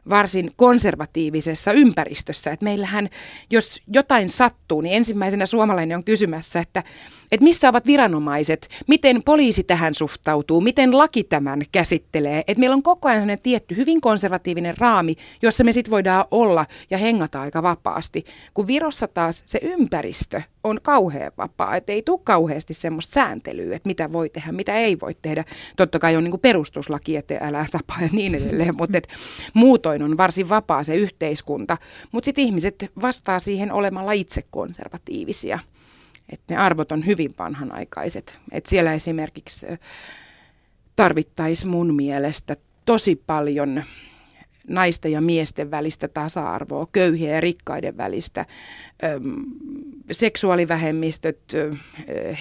varsin 0.10 0.52
konservatiivisessa 0.56 1.72
ympäristössä. 1.72 2.52
Et 2.52 2.62
meillähän, 2.62 3.10
jos 3.50 3.82
jotain 3.94 4.30
sattuu, 4.30 4.82
niin 4.82 4.96
ensimmäisenä 4.96 5.46
suomalainen 5.46 5.98
on 5.98 6.04
kysymässä, 6.04 6.60
että 6.60 6.84
että 7.32 7.44
missä 7.44 7.70
ovat 7.70 7.86
viranomaiset, 7.86 8.70
miten 8.88 9.24
poliisi 9.24 9.64
tähän 9.64 9.96
suhtautuu, 9.96 10.62
miten 10.62 10.98
laki 10.98 11.24
tämän 11.24 11.62
käsittelee. 11.72 12.44
Että 12.48 12.60
meillä 12.60 12.74
on 12.74 12.84
koko 12.84 13.08
ajan 13.10 13.18
sellainen 13.18 13.44
tietty 13.44 13.76
hyvin 13.76 14.02
konservatiivinen 14.02 14.78
raami, 14.78 15.16
jossa 15.42 15.64
me 15.64 15.72
sitten 15.72 15.92
voidaan 15.92 16.26
olla 16.32 16.66
ja 16.90 16.98
hengata 16.98 17.42
aika 17.42 17.64
vapaasti. 17.64 18.26
Kun 18.54 18.68
Virossa 18.68 19.08
taas 19.08 19.44
se 19.46 19.60
ympäristö 19.62 20.42
on 20.64 20.80
kauhean 20.84 21.32
vapaa, 21.38 21.76
että 21.76 21.92
ei 21.92 22.02
tule 22.02 22.20
kauheasti 22.24 22.74
semmoista 22.74 23.14
sääntelyä, 23.14 23.76
että 23.76 23.90
mitä 23.90 24.12
voi 24.12 24.30
tehdä, 24.30 24.52
mitä 24.52 24.76
ei 24.76 25.00
voi 25.00 25.16
tehdä. 25.22 25.44
Totta 25.76 26.00
kai 26.00 26.16
on 26.16 26.24
niin 26.24 26.40
perustuslaki, 26.40 27.16
että 27.16 27.38
älä 27.42 27.66
tapaa 27.72 27.98
ja 28.02 28.10
niin 28.12 28.36
edelleen, 28.36 28.76
mutta 28.78 28.98
et 28.98 29.08
muutoin 29.54 30.04
on 30.04 30.18
varsin 30.18 30.50
vapaa 30.50 30.84
se 30.84 30.96
yhteiskunta. 30.96 31.78
Mutta 32.12 32.26
sitten 32.26 32.44
ihmiset 32.44 32.92
vastaa 33.02 33.40
siihen 33.40 33.72
olemalla 33.72 34.12
itse 34.12 34.42
konservatiivisia 34.52 35.60
että 36.30 36.54
ne 36.54 36.58
arvot 36.60 36.92
on 36.92 37.06
hyvin 37.06 37.34
vanhanaikaiset. 37.40 38.40
Että 38.52 38.70
siellä 38.70 38.94
esimerkiksi 38.94 39.66
tarvittaisiin 40.96 41.70
mun 41.70 41.96
mielestä 41.96 42.56
tosi 42.86 43.24
paljon 43.28 43.84
naisten 44.68 45.12
ja 45.12 45.22
miesten 45.22 45.72
välistä 45.72 46.08
tasa-arvoa, 46.08 46.88
köyhien 46.92 47.34
ja 47.34 47.42
rikkaiden 47.42 47.98
välistä, 47.98 48.46
seksuaalivähemmistöt, 50.12 51.40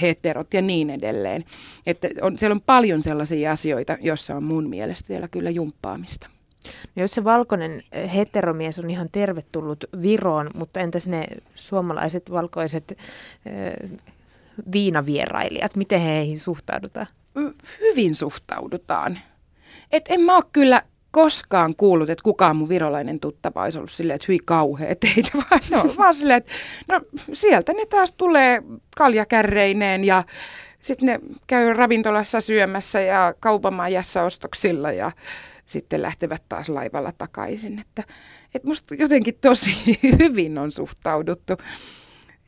heterot 0.02 0.55
ja 0.55 0.62
niin 0.62 0.90
edelleen. 0.90 1.45
Että 1.87 2.09
on, 2.23 2.38
siellä 2.38 2.55
on 2.55 2.61
paljon 2.61 3.02
sellaisia 3.02 3.52
asioita, 3.52 3.97
joissa 4.00 4.35
on 4.37 4.45
mun 4.45 4.69
mielestä 4.69 5.09
vielä 5.09 5.28
kyllä 5.28 5.50
jumppaamista. 5.50 6.31
No 6.96 7.02
jos 7.02 7.11
se 7.11 7.25
valkoinen 7.25 7.82
eh, 7.92 8.14
heteromies 8.14 8.78
on 8.78 8.90
ihan 8.90 9.08
tervetullut 9.12 9.85
Viroon, 10.02 10.50
mutta 10.54 10.80
entäs 10.80 11.06
ne 11.06 11.26
suomalaiset 11.54 12.30
valkoiset 12.30 12.99
äh, 12.99 13.90
viinavierailijat, 14.73 15.76
miten 15.76 16.00
heihin 16.00 16.38
suhtaudutaan? 16.38 17.06
Hyvin 17.80 18.14
suhtaudutaan. 18.14 19.18
Et 19.92 20.04
en 20.08 20.20
mä 20.20 20.37
ole 20.37 20.44
kyllä 20.52 20.82
koskaan 21.11 21.75
kuullut, 21.76 22.11
että 22.11 22.23
kukaan 22.23 22.56
mun 22.56 22.68
virolainen 22.68 23.20
tuttava 23.20 23.62
olisi 23.62 23.78
ollut 23.78 23.90
silleen, 23.90 24.14
että 24.14 24.25
hyi 24.28 24.38
kauhea 24.44 24.94
teitä, 24.96 25.30
vaan 25.50 25.61
no, 25.70 25.94
vaan 25.99 26.14
silleen, 26.14 26.37
että 26.37 26.52
no, 26.92 27.00
sieltä 27.32 27.73
ne 27.73 27.87
taas 27.87 28.12
tulee 28.12 28.62
kaljakärreineen 28.97 30.04
ja 30.04 30.25
sitten 30.80 31.06
ne 31.06 31.21
käy 31.47 31.73
ravintolassa 31.73 32.41
syömässä 32.41 33.00
ja 33.00 33.34
kaupamajassa 33.41 34.23
ostoksilla 34.23 34.93
ja 34.93 35.12
sitten 35.67 36.02
lähtevät 36.02 36.43
taas 36.49 36.69
laivalla 36.69 37.13
takaisin. 37.19 37.79
Että, 37.79 38.02
että 38.55 38.69
musta 38.69 38.95
jotenkin 38.95 39.39
tosi 39.41 39.99
hyvin 40.19 40.59
on 40.59 40.73
suhtauduttu. 40.73 41.52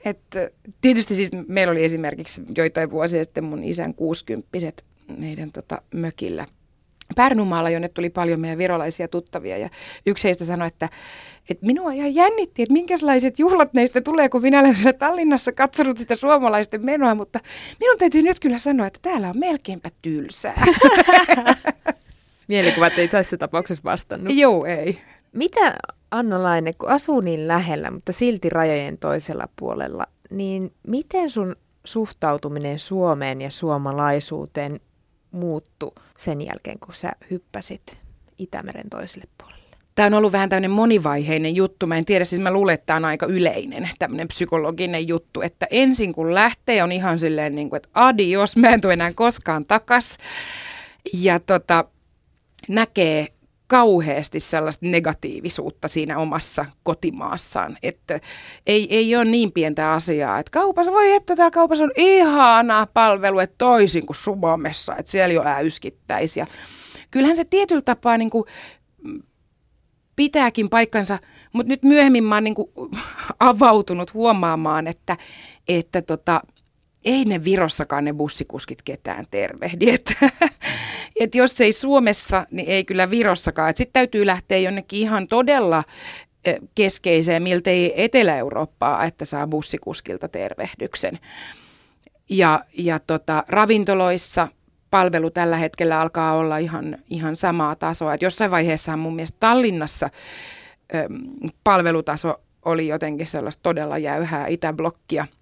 Että 0.04 0.50
tietysti 0.80 1.14
siis 1.14 1.30
meillä 1.48 1.70
oli 1.70 1.84
esimerkiksi 1.84 2.42
joitain 2.56 2.90
vuosia 2.90 3.24
sitten 3.24 3.44
mun 3.44 3.64
isän 3.64 3.94
kuusikymppiset 3.94 4.84
meidän 5.18 5.52
tota, 5.52 5.82
mökillä 5.94 6.46
Pärnumaalla, 7.16 7.70
jonne 7.70 7.88
tuli 7.88 8.10
paljon 8.10 8.40
meidän 8.40 8.58
virolaisia 8.58 9.08
tuttavia. 9.08 9.58
Ja 9.58 9.70
yksi 10.06 10.24
heistä 10.24 10.44
sanoi, 10.44 10.68
että, 10.68 10.88
että 11.50 11.66
minua 11.66 11.92
ihan 11.92 12.14
jännitti, 12.14 12.62
että 12.62 12.72
minkälaiset 12.72 13.38
juhlat 13.38 13.72
neistä 13.72 14.00
tulee, 14.00 14.28
kun 14.28 14.42
minä 14.42 14.60
olen 14.60 14.74
siellä 14.74 14.92
Tallinnassa 14.92 15.52
katsonut 15.52 15.98
sitä 15.98 16.16
suomalaisten 16.16 16.84
menoa. 16.84 17.14
Mutta 17.14 17.40
minun 17.80 17.98
täytyy 17.98 18.22
nyt 18.22 18.40
kyllä 18.40 18.58
sanoa, 18.58 18.86
että 18.86 18.98
täällä 19.02 19.28
on 19.28 19.38
melkeinpä 19.38 19.88
tylsää. 20.02 20.64
Mielikuvat 22.48 22.98
ei 22.98 23.08
tässä 23.08 23.36
tapauksessa 23.36 23.82
vastannut. 23.84 24.36
Joo, 24.36 24.64
ei. 24.64 24.98
Mitä 25.32 25.74
Anna 26.10 26.42
Laine, 26.42 26.72
kun 26.72 26.88
asuu 26.88 27.20
niin 27.20 27.48
lähellä, 27.48 27.90
mutta 27.90 28.12
silti 28.12 28.50
rajojen 28.50 28.98
toisella 28.98 29.48
puolella, 29.56 30.06
niin 30.30 30.72
miten 30.86 31.30
sun 31.30 31.56
suhtautuminen 31.84 32.78
Suomeen 32.78 33.40
ja 33.40 33.50
suomalaisuuteen 33.50 34.80
muuttu 35.30 35.94
sen 36.16 36.40
jälkeen, 36.40 36.78
kun 36.78 36.94
sä 36.94 37.12
hyppäsit 37.30 38.00
Itämeren 38.38 38.90
toiselle 38.90 39.28
puolelle? 39.38 39.58
Tämä 39.94 40.06
on 40.06 40.14
ollut 40.14 40.32
vähän 40.32 40.48
tämmöinen 40.48 40.70
monivaiheinen 40.70 41.54
juttu. 41.54 41.86
Mä 41.86 41.98
en 41.98 42.04
tiedä, 42.04 42.24
siis 42.24 42.42
mä 42.42 42.50
luulen, 42.50 42.74
että 42.74 42.86
tämä 42.86 42.96
on 42.96 43.04
aika 43.04 43.26
yleinen 43.26 43.90
tämmöinen 43.98 44.28
psykologinen 44.28 45.08
juttu, 45.08 45.40
että 45.40 45.66
ensin 45.70 46.12
kun 46.12 46.34
lähtee 46.34 46.82
on 46.82 46.92
ihan 46.92 47.18
silleen 47.18 47.54
niin 47.54 47.70
kuin, 47.70 47.76
että 47.76 47.88
adios, 47.94 48.56
mä 48.56 48.68
en 48.68 48.80
tule 48.80 48.92
enää 48.92 49.12
koskaan 49.14 49.64
takas. 49.64 50.16
Ja 51.12 51.40
tota, 51.40 51.84
näkee 52.68 53.26
kauheasti 53.66 54.40
sellaista 54.40 54.86
negatiivisuutta 54.86 55.88
siinä 55.88 56.18
omassa 56.18 56.64
kotimaassaan. 56.82 57.78
Että 57.82 58.20
ei, 58.66 58.96
ei 58.96 59.16
ole 59.16 59.24
niin 59.24 59.52
pientä 59.52 59.92
asiaa, 59.92 60.38
että 60.38 60.50
kaupassa, 60.50 60.92
voi 60.92 61.12
että 61.12 61.36
täällä 61.36 61.50
kaupassa 61.50 61.84
on 61.84 61.92
ihana 61.96 62.86
palvelu, 62.94 63.38
että 63.38 63.54
toisin 63.58 64.06
kuin 64.06 64.16
Suomessa, 64.16 64.96
että 64.96 65.10
siellä 65.12 65.34
jo 65.34 65.42
äyskittäisiä. 65.46 66.46
Kyllähän 67.10 67.36
se 67.36 67.44
tietyllä 67.44 67.82
tapaa 67.82 68.18
niin 68.18 68.30
kuin 68.30 68.44
pitääkin 70.16 70.68
paikkansa, 70.68 71.18
mutta 71.52 71.68
nyt 71.68 71.82
myöhemmin 71.82 72.24
mä 72.24 72.34
oon 72.34 72.44
niin 72.44 72.54
avautunut 73.40 74.14
huomaamaan, 74.14 74.86
että, 74.86 75.16
että 75.68 76.02
tota, 76.02 76.40
ei 77.04 77.24
ne 77.24 77.44
Virossakaan 77.44 78.04
ne 78.04 78.12
bussikuskit 78.12 78.82
ketään 78.82 79.24
tervehdi. 79.30 79.90
Että, 79.90 80.14
että 81.20 81.38
jos 81.38 81.60
ei 81.60 81.72
Suomessa, 81.72 82.46
niin 82.50 82.68
ei 82.68 82.84
kyllä 82.84 83.10
Virossakaan. 83.10 83.72
Sitten 83.76 83.92
täytyy 83.92 84.26
lähteä 84.26 84.58
jonnekin 84.58 85.00
ihan 85.00 85.28
todella 85.28 85.84
keskeiseen, 86.74 87.42
miltei 87.42 88.04
Etelä-Eurooppaa, 88.04 89.04
että 89.04 89.24
saa 89.24 89.46
bussikuskilta 89.46 90.28
tervehdyksen. 90.28 91.18
Ja, 92.28 92.64
ja 92.78 92.98
tota, 92.98 93.44
ravintoloissa 93.48 94.48
palvelu 94.90 95.30
tällä 95.30 95.56
hetkellä 95.56 96.00
alkaa 96.00 96.34
olla 96.34 96.58
ihan, 96.58 96.98
ihan 97.10 97.36
samaa 97.36 97.76
tasoa. 97.76 98.14
Et 98.14 98.22
jossain 98.22 98.50
vaiheessa 98.50 98.96
mun 98.96 99.14
mielestä 99.14 99.36
Tallinnassa 99.40 100.10
ö, 100.94 101.08
palvelutaso 101.64 102.40
oli 102.64 102.88
jotenkin 102.88 103.26
sellaista 103.26 103.62
todella 103.62 103.98
jäyhää 103.98 104.46
itäblokkia– 104.46 105.26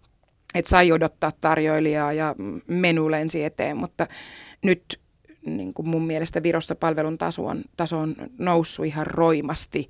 että 0.59 0.69
sai 0.69 0.92
odottaa 0.92 1.31
tarjoilijaa 1.40 2.12
ja 2.12 2.35
menu 2.66 3.11
lensi 3.11 3.45
eteen, 3.45 3.77
mutta 3.77 4.07
nyt 4.62 5.01
niin 5.47 5.75
kuin 5.75 5.88
mun 5.88 6.07
mielestä 6.07 6.42
Virossa 6.42 6.75
palvelun 6.75 7.19
taso 7.19 7.47
on, 7.47 7.62
taso 7.77 7.99
on 7.99 8.14
noussut 8.38 8.87
ihan 8.87 9.07
roimasti. 9.07 9.88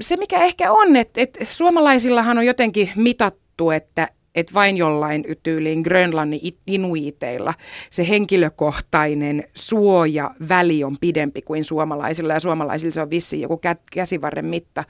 Se 0.00 0.16
mikä 0.16 0.42
ehkä 0.42 0.72
on, 0.72 0.96
että, 0.96 1.20
että 1.20 1.44
suomalaisillahan 1.44 2.38
on 2.38 2.46
jotenkin 2.46 2.90
mitattu, 2.96 3.70
että, 3.70 4.08
että 4.34 4.54
vain 4.54 4.76
jollain 4.76 5.24
tyyliin 5.42 5.80
Grönlannin 5.80 6.40
inuiteilla 6.66 7.54
se 7.90 8.08
henkilökohtainen 8.08 9.44
suoja 9.54 10.30
väli 10.48 10.84
on 10.84 10.96
pidempi 11.00 11.42
kuin 11.42 11.64
suomalaisilla 11.64 12.32
ja 12.32 12.40
suomalaisilla 12.40 12.92
se 12.92 13.00
on 13.00 13.10
vissiin 13.10 13.42
joku 13.42 13.60
käsivarren 13.92 14.44
mitta 14.44 14.84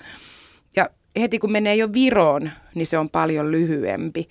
heti 1.21 1.39
kun 1.39 1.53
menee 1.53 1.77
jo 1.77 1.93
Viroon, 1.93 2.51
niin 2.75 2.87
se 2.87 2.99
on 2.99 3.11
paljon 3.11 3.53
lyhyempi. 3.53 4.29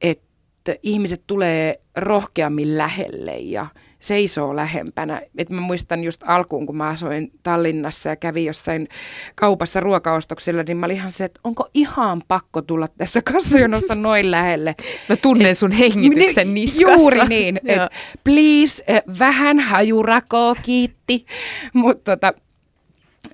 Että 0.00 0.74
ihmiset 0.82 1.22
tulee 1.26 1.80
rohkeammin 1.96 2.78
lähelle 2.78 3.36
ja 3.36 3.66
seisoo 4.00 4.56
lähempänä. 4.56 5.22
Et 5.38 5.50
mä 5.50 5.60
muistan 5.60 6.04
just 6.04 6.22
alkuun, 6.26 6.66
kun 6.66 6.76
mä 6.76 6.88
asuin 6.88 7.32
Tallinnassa 7.42 8.08
ja 8.08 8.16
kävin 8.16 8.44
jossain 8.44 8.88
kaupassa 9.34 9.80
ruokaostoksilla, 9.80 10.62
niin 10.62 10.76
mä 10.76 10.86
olin 10.86 10.96
ihan 10.96 11.10
se, 11.10 11.24
että 11.24 11.40
onko 11.44 11.68
ihan 11.74 12.22
pakko 12.28 12.62
tulla 12.62 12.88
tässä 12.88 13.22
kassajonossa 13.22 13.94
noin 14.08 14.30
lähelle. 14.30 14.74
Mä 15.08 15.16
tunnen 15.16 15.54
sun 15.54 15.72
hengityksen 15.72 16.54
niskassa. 16.54 17.00
Juuri 17.00 17.28
niin. 17.28 17.60
Et 17.66 17.82
please, 18.24 18.84
eh, 18.86 19.02
vähän 19.18 19.58
hajurakoa, 19.58 20.54
kiitti. 20.62 21.26
Mutta 21.72 22.16
tota, 22.16 22.32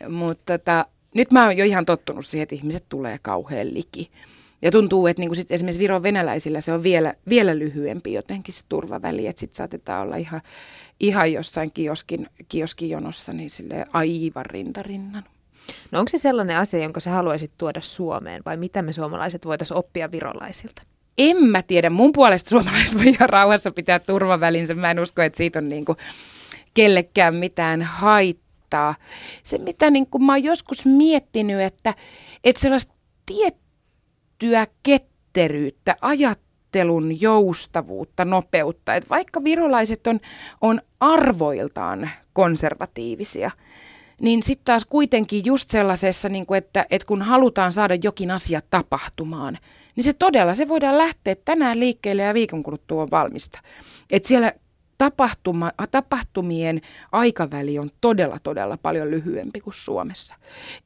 mut 0.08 0.40
tota, 0.46 0.86
nyt 1.14 1.30
mä 1.30 1.44
oon 1.44 1.56
jo 1.56 1.64
ihan 1.64 1.86
tottunut 1.86 2.26
siihen, 2.26 2.42
että 2.42 2.54
ihmiset 2.54 2.84
tulee 2.88 3.18
kauhean 3.22 3.74
liki. 3.74 4.10
Ja 4.62 4.70
tuntuu, 4.70 5.06
että 5.06 5.20
niinku 5.20 5.34
sit 5.34 5.50
esimerkiksi 5.50 5.80
Viron 5.80 6.02
venäläisillä 6.02 6.60
se 6.60 6.72
on 6.72 6.82
vielä, 6.82 7.14
vielä 7.28 7.58
lyhyempi 7.58 8.12
jotenkin 8.12 8.54
se 8.54 8.64
turvaväli, 8.68 9.26
että 9.26 9.40
sitten 9.40 9.56
saatetaan 9.56 10.02
olla 10.02 10.16
ihan, 10.16 10.40
ihan 11.00 11.32
jossain 11.32 11.72
kioskin, 11.72 12.28
kioskijonossa 12.48 13.32
niin 13.32 13.50
sille 13.50 13.86
aivan 13.92 14.46
rintarinnan. 14.46 15.24
No 15.90 15.98
onko 15.98 16.08
se 16.08 16.18
sellainen 16.18 16.56
asia, 16.56 16.82
jonka 16.82 17.00
sä 17.00 17.10
haluaisit 17.10 17.52
tuoda 17.58 17.80
Suomeen 17.80 18.42
vai 18.46 18.56
mitä 18.56 18.82
me 18.82 18.92
suomalaiset 18.92 19.44
voitaisiin 19.46 19.78
oppia 19.78 20.12
virolaisilta? 20.12 20.82
En 21.18 21.44
mä 21.44 21.62
tiedä. 21.62 21.90
Mun 21.90 22.12
puolesta 22.12 22.50
suomalaiset 22.50 22.98
voi 22.98 23.08
ihan 23.08 23.28
rauhassa 23.28 23.70
pitää 23.70 23.98
turvavälinsä. 23.98 24.74
Mä 24.74 24.90
en 24.90 25.00
usko, 25.00 25.22
että 25.22 25.36
siitä 25.36 25.58
on 25.58 25.68
niinku 25.68 25.96
kellekään 26.74 27.34
mitään 27.34 27.82
haittaa. 27.82 28.41
Se, 29.42 29.58
mitä 29.58 29.90
niinku 29.90 30.18
mä 30.18 30.32
oon 30.32 30.44
joskus 30.44 30.86
miettinyt, 30.86 31.60
että, 31.60 31.94
että 32.44 32.62
sellaista 32.62 32.94
tiettyä 33.26 34.66
ketteryyttä, 34.82 35.96
ajattelun 36.00 37.20
joustavuutta, 37.20 38.24
nopeutta. 38.24 38.94
Et 38.94 39.10
vaikka 39.10 39.44
virolaiset 39.44 40.06
on, 40.06 40.20
on 40.60 40.80
arvoiltaan 41.00 42.10
konservatiivisia, 42.32 43.50
niin 44.20 44.42
sitten 44.42 44.64
taas 44.64 44.84
kuitenkin 44.84 45.44
just 45.44 45.70
sellaisessa, 45.70 46.28
niin 46.28 46.46
kuin 46.46 46.58
että, 46.58 46.86
että 46.90 47.06
kun 47.06 47.22
halutaan 47.22 47.72
saada 47.72 47.94
jokin 48.02 48.30
asia 48.30 48.60
tapahtumaan, 48.70 49.58
niin 49.96 50.04
se 50.04 50.12
todella, 50.12 50.54
se 50.54 50.68
voidaan 50.68 50.98
lähteä 50.98 51.36
tänään 51.44 51.80
liikkeelle 51.80 52.22
ja 52.22 52.34
viikon 52.34 52.62
kuluttua 52.62 53.02
on 53.02 53.10
valmista. 53.10 53.60
Et 54.10 54.24
siellä 54.24 54.52
tapahtuma, 55.02 55.72
tapahtumien 55.90 56.80
aikaväli 57.12 57.78
on 57.78 57.88
todella, 58.00 58.38
todella 58.42 58.78
paljon 58.82 59.10
lyhyempi 59.10 59.60
kuin 59.60 59.74
Suomessa. 59.74 60.34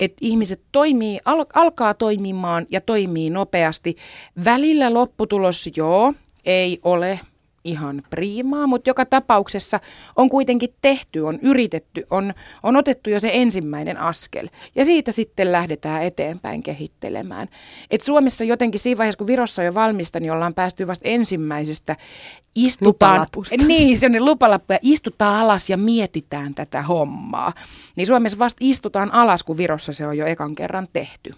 Et 0.01 0.13
ihmiset 0.21 0.61
toimii, 0.73 1.19
al, 1.25 1.45
alkaa 1.55 1.95
toimimaan 1.95 2.67
ja 2.71 2.81
toimii 2.81 3.31
nopeasti. 3.31 3.97
Välillä 4.45 4.95
lopputulos, 4.95 5.71
joo, 5.77 6.15
ei 6.45 6.81
ole 6.83 7.21
ihan 7.67 8.03
priimaa, 8.11 8.67
mutta 8.67 8.91
joka 8.91 9.05
tapauksessa 9.05 9.81
on 10.17 10.29
kuitenkin 10.29 10.75
tehty, 10.83 11.21
on 11.21 11.39
yritetty, 11.43 12.07
on, 12.11 12.35
on 12.63 12.77
otettu 12.77 13.11
jo 13.11 13.21
se 13.21 13.31
ensimmäinen 13.33 13.99
askel. 13.99 14.49
Ja 14.75 14.85
siitä 14.85 15.13
sitten 15.13 15.53
lähdetään 15.53 16.03
eteenpäin 16.03 16.63
kehittelemään. 16.63 17.49
Et 17.91 18.01
Suomessa 18.01 18.45
jotenkin 18.45 18.81
siinä 18.81 18.99
vaiheessa, 18.99 19.19
kun 19.19 19.27
Virossa 19.27 19.63
on 19.63 19.67
jo 19.67 19.75
valmista, 19.75 20.21
niin 20.21 20.33
ollaan 20.33 20.55
päästy 20.55 20.87
vasta 20.87 21.09
ensimmäisestä 21.09 21.97
istutaan. 22.55 23.27
Niin, 23.67 23.99
se 23.99 24.07
on 24.07 24.25
lupalappu 24.25 24.73
ja 24.73 24.79
istutaan 24.83 25.41
alas 25.41 25.71
ja 25.71 25.77
mietitään 25.77 26.55
tätä 26.55 26.83
hommaa. 26.83 27.53
Niin 27.97 28.07
Suomessa 28.07 28.39
vasta 28.39 28.59
istutaan 28.61 29.15
alas, 29.15 29.43
kun 29.43 29.57
Virossa 29.57 29.93
se 29.93 30.07
on 30.07 30.19
jo 30.19 30.27
ekan 30.27 30.55
kerran 30.55 30.89
tehty. 30.93 31.35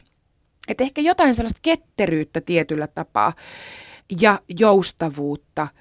Et 0.69 0.81
ehkä 0.81 1.01
jotain 1.01 1.35
sellaista 1.35 1.61
ketteryyttä 1.63 2.41
tietyllä 2.41 2.87
tapaa 2.87 3.33
ja 4.21 4.39
joustavuutta– 4.49 5.69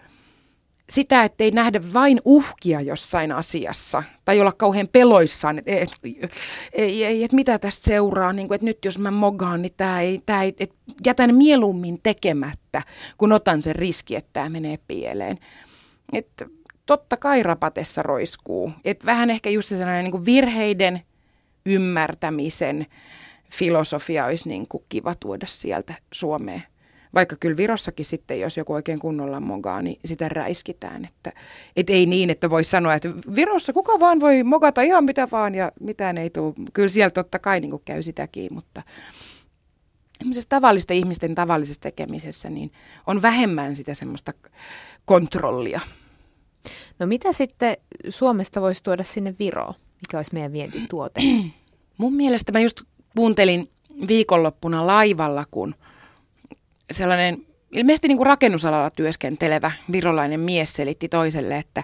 sitä, 0.89 1.23
että 1.23 1.43
ei 1.43 1.51
nähdä 1.51 1.93
vain 1.93 2.21
uhkia 2.25 2.81
jossain 2.81 3.31
asiassa 3.31 4.03
tai 4.25 4.41
olla 4.41 4.51
kauhean 4.51 4.87
peloissaan, 4.87 5.59
että 5.59 5.71
et, 5.71 5.89
ei, 6.73 7.05
ei, 7.05 7.23
et 7.23 7.33
mitä 7.33 7.59
tästä 7.59 7.85
seuraa, 7.85 8.33
niin 8.33 8.47
kuin, 8.47 8.55
että 8.55 8.65
nyt 8.65 8.85
jos 8.85 8.99
mä 8.99 9.11
mogaan, 9.11 9.61
niin 9.61 9.73
tämä 9.77 10.01
ei, 10.01 10.21
tää 10.25 10.43
ei 10.43 10.55
et 10.59 10.73
jätän 11.05 11.35
mieluummin 11.35 11.99
tekemättä, 12.03 12.81
kun 13.17 13.31
otan 13.31 13.61
sen 13.61 13.75
riski, 13.75 14.15
että 14.15 14.29
tämä 14.33 14.49
menee 14.49 14.79
pieleen. 14.87 15.39
Et, 16.13 16.43
totta 16.87 17.17
kai 17.17 17.43
rapatessa 17.43 18.03
roiskuu. 18.03 18.71
Et 18.85 19.05
vähän 19.05 19.29
ehkä 19.29 19.49
just 19.49 19.69
sellainen 19.69 20.03
niin 20.03 20.11
kuin 20.11 20.25
virheiden 20.25 21.01
ymmärtämisen 21.65 22.85
filosofia 23.51 24.25
olisi 24.25 24.49
niin 24.49 24.67
kuin 24.67 24.83
kiva 24.89 25.15
tuoda 25.15 25.45
sieltä 25.45 25.93
Suomeen. 26.11 26.63
Vaikka 27.13 27.35
kyllä 27.39 27.57
Virossakin 27.57 28.05
sitten, 28.05 28.39
jos 28.39 28.57
joku 28.57 28.73
oikein 28.73 28.99
kunnolla 28.99 29.39
mogaa, 29.39 29.81
niin 29.81 29.99
sitä 30.05 30.29
räiskitään. 30.29 31.05
Että, 31.05 31.33
et 31.75 31.89
ei 31.89 32.05
niin, 32.05 32.29
että 32.29 32.49
voi 32.49 32.63
sanoa, 32.63 32.93
että 32.93 33.09
Virossa 33.35 33.73
kuka 33.73 33.99
vaan 33.99 34.19
voi 34.19 34.43
mogata 34.43 34.81
ihan 34.81 35.03
mitä 35.03 35.27
vaan 35.31 35.55
ja 35.55 35.71
mitään 35.79 36.17
ei 36.17 36.29
tule. 36.29 36.53
Kyllä 36.73 36.89
siellä 36.89 37.09
totta 37.09 37.39
kai 37.39 37.59
niin 37.59 37.81
käy 37.85 38.03
sitäkin, 38.03 38.53
mutta 38.53 38.83
tavallisten 40.49 40.97
ihmisten 40.97 41.35
tavallisessa 41.35 41.81
tekemisessä 41.81 42.49
niin 42.49 42.71
on 43.07 43.21
vähemmän 43.21 43.75
sitä 43.75 43.93
semmoista 43.93 44.33
kontrollia. 45.05 45.81
No 46.99 47.07
mitä 47.07 47.33
sitten 47.33 47.77
Suomesta 48.09 48.61
voisi 48.61 48.83
tuoda 48.83 49.03
sinne 49.03 49.35
Viroon? 49.39 49.73
Mikä 50.01 50.17
olisi 50.17 50.33
meidän 50.33 50.53
vientituote? 50.53 51.21
Mun 51.97 52.13
mielestä 52.13 52.51
mä 52.51 52.59
just 52.59 52.81
kuuntelin 53.15 53.69
viikonloppuna 54.07 54.87
laivalla, 54.87 55.45
kun– 55.51 55.75
sellainen 56.91 57.47
ilmeisesti 57.71 58.07
niin 58.07 58.17
kuin 58.17 58.27
rakennusalalla 58.27 58.89
työskentelevä 58.89 59.71
virolainen 59.91 60.39
mies 60.39 60.73
selitti 60.73 61.09
toiselle, 61.09 61.57
että 61.57 61.83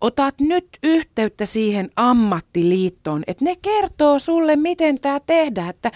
otat 0.00 0.34
nyt 0.40 0.68
yhteyttä 0.82 1.46
siihen 1.46 1.90
ammattiliittoon, 1.96 3.22
että 3.26 3.44
ne 3.44 3.56
kertoo 3.62 4.18
sulle, 4.18 4.56
miten 4.56 5.00
tämä 5.00 5.20
tehdään, 5.20 5.70
että 5.70 5.90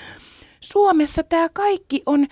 Suomessa 0.61 1.23
tämä 1.23 1.49
kaikki 1.53 2.03
on 2.07 2.27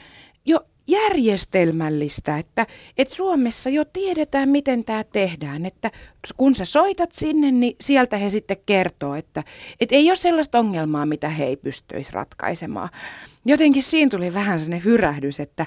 jo 0.44 0.60
järjestelmällistä, 0.86 2.38
että, 2.38 2.66
että 2.98 3.14
Suomessa 3.14 3.70
jo 3.70 3.84
tiedetään, 3.84 4.48
miten 4.48 4.84
tämä 4.84 5.04
tehdään, 5.04 5.66
että 5.66 5.90
kun 6.36 6.54
sä 6.54 6.64
soitat 6.64 7.12
sinne, 7.12 7.50
niin 7.50 7.76
sieltä 7.80 8.16
he 8.16 8.30
sitten 8.30 8.56
kertoo, 8.66 9.14
että, 9.14 9.42
että 9.80 9.94
ei 9.94 10.10
ole 10.10 10.16
sellaista 10.16 10.58
ongelmaa, 10.58 11.06
mitä 11.06 11.28
he 11.28 11.44
ei 11.44 11.56
pystyisi 11.56 12.12
ratkaisemaan. 12.12 12.88
Jotenkin 13.44 13.82
siinä 13.82 14.10
tuli 14.10 14.34
vähän 14.34 14.60
sellainen 14.60 14.84
hyrähdys, 14.84 15.40
että 15.40 15.66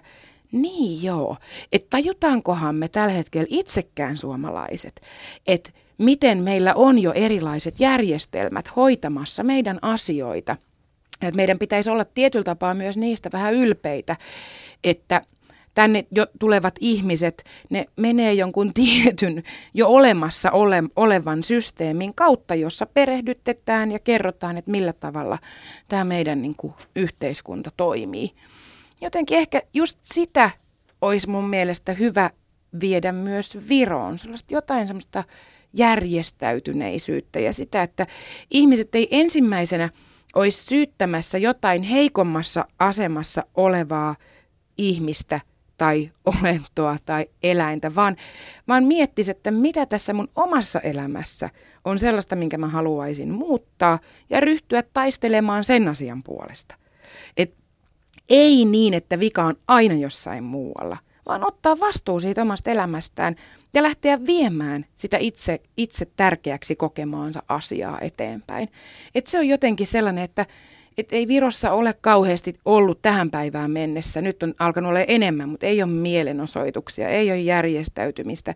niin 0.52 1.04
joo, 1.04 1.38
että 1.72 1.88
tajutaankohan 1.90 2.76
me 2.76 2.88
tällä 2.88 3.14
hetkellä 3.14 3.48
itsekään 3.50 4.18
suomalaiset, 4.18 5.02
että 5.48 5.70
miten 5.98 6.44
meillä 6.44 6.74
on 6.74 7.00
jo 7.00 7.14
erilaiset 7.14 7.80
järjestelmät 7.80 8.76
hoitamassa 8.76 9.44
meidän 9.44 9.80
asioita. 9.82 10.58
Että 11.22 11.36
meidän 11.36 11.60
pitäisi 11.60 11.90
olla 11.90 12.06
tietyllä 12.06 12.44
tapaa 12.44 12.74
myös 12.74 12.98
niistä 12.98 13.30
vähän 13.34 13.54
ylpeitä, 13.54 14.16
että 14.84 15.22
tänne 15.74 16.06
jo 16.12 16.28
tulevat 16.40 16.76
ihmiset, 16.80 17.44
ne 17.70 17.86
menee 17.96 18.34
jonkun 18.34 18.74
tietyn 18.80 19.44
jo 19.74 19.88
olemassa 19.88 20.52
ole, 20.52 20.84
olevan 20.96 21.44
systeemin 21.44 22.14
kautta, 22.14 22.56
jossa 22.56 22.86
perehdytetään 22.86 23.92
ja 23.92 24.00
kerrotaan, 24.00 24.58
että 24.58 24.72
millä 24.72 24.94
tavalla 24.94 25.40
tämä 25.88 26.04
meidän 26.04 26.42
niin 26.42 26.56
kuin, 26.56 26.74
yhteiskunta 26.96 27.70
toimii 27.78 28.32
jotenkin 29.02 29.38
ehkä 29.38 29.62
just 29.74 30.00
sitä 30.04 30.52
olisi 31.02 31.30
mun 31.30 31.50
mielestä 31.50 31.94
hyvä 31.94 32.30
viedä 32.80 33.12
myös 33.12 33.58
Viroon. 33.70 34.20
Sellaista 34.20 34.54
jotain 34.54 34.88
semmoista 34.88 35.24
järjestäytyneisyyttä 35.74 37.40
ja 37.40 37.54
sitä, 37.54 37.84
että 37.84 38.08
ihmiset 38.52 38.96
ei 38.96 39.08
ensimmäisenä 39.12 39.90
olisi 40.36 40.66
syyttämässä 40.66 41.38
jotain 41.38 41.84
heikommassa 41.84 42.66
asemassa 42.80 43.46
olevaa 43.56 44.16
ihmistä 44.78 45.40
tai 45.78 46.12
olentoa 46.42 46.98
tai 47.06 47.26
eläintä, 47.44 47.96
vaan, 47.96 48.16
vaan 48.68 48.84
miettisi, 48.84 49.32
että 49.32 49.52
mitä 49.52 49.86
tässä 49.86 50.14
mun 50.14 50.30
omassa 50.36 50.80
elämässä 50.80 51.50
on 51.86 52.00
sellaista, 52.00 52.36
minkä 52.36 52.58
mä 52.58 52.68
haluaisin 52.68 53.30
muuttaa 53.30 54.00
ja 54.30 54.40
ryhtyä 54.40 54.84
taistelemaan 54.94 55.64
sen 55.64 55.88
asian 55.88 56.24
puolesta. 56.24 56.76
Et 57.38 57.54
ei 58.30 58.66
niin, 58.66 58.94
että 58.94 59.20
vika 59.20 59.44
on 59.44 59.56
aina 59.68 59.96
jossain 59.96 60.44
muualla, 60.44 60.98
vaan 61.28 61.48
ottaa 61.48 61.80
vastuu 61.80 62.20
siitä 62.20 62.42
omasta 62.42 62.72
elämästään 62.72 63.36
ja 63.74 63.84
lähteä 63.84 64.26
viemään 64.26 64.86
sitä 64.96 65.18
itse, 65.18 65.62
itse 65.78 66.08
tärkeäksi 66.16 66.76
kokemaansa 66.76 67.44
asiaa 67.48 68.00
eteenpäin. 68.02 68.70
Et 69.16 69.28
se 69.28 69.40
on 69.40 69.48
jotenkin 69.48 69.88
sellainen, 69.88 70.24
että 70.24 70.46
et 70.98 71.08
ei 71.12 71.28
Virossa 71.28 71.72
ole 71.72 71.94
kauheasti 72.02 72.60
ollut 72.66 73.02
tähän 73.02 73.32
päivään 73.32 73.72
mennessä. 73.72 74.22
Nyt 74.22 74.44
on 74.44 74.54
alkanut 74.60 74.90
olla 74.90 75.00
enemmän, 75.00 75.50
mutta 75.50 75.66
ei 75.66 75.84
ole 75.84 75.92
mielenosoituksia, 75.92 77.10
ei 77.10 77.32
ole 77.32 77.40
järjestäytymistä. 77.40 78.56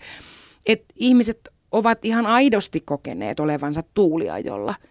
Et 0.65 0.83
ihmiset 0.95 1.49
ovat 1.71 2.05
ihan 2.05 2.25
aidosti 2.25 2.79
kokeneet 2.79 3.39
olevansa 3.39 3.83
tuuliajolla– 3.93 4.75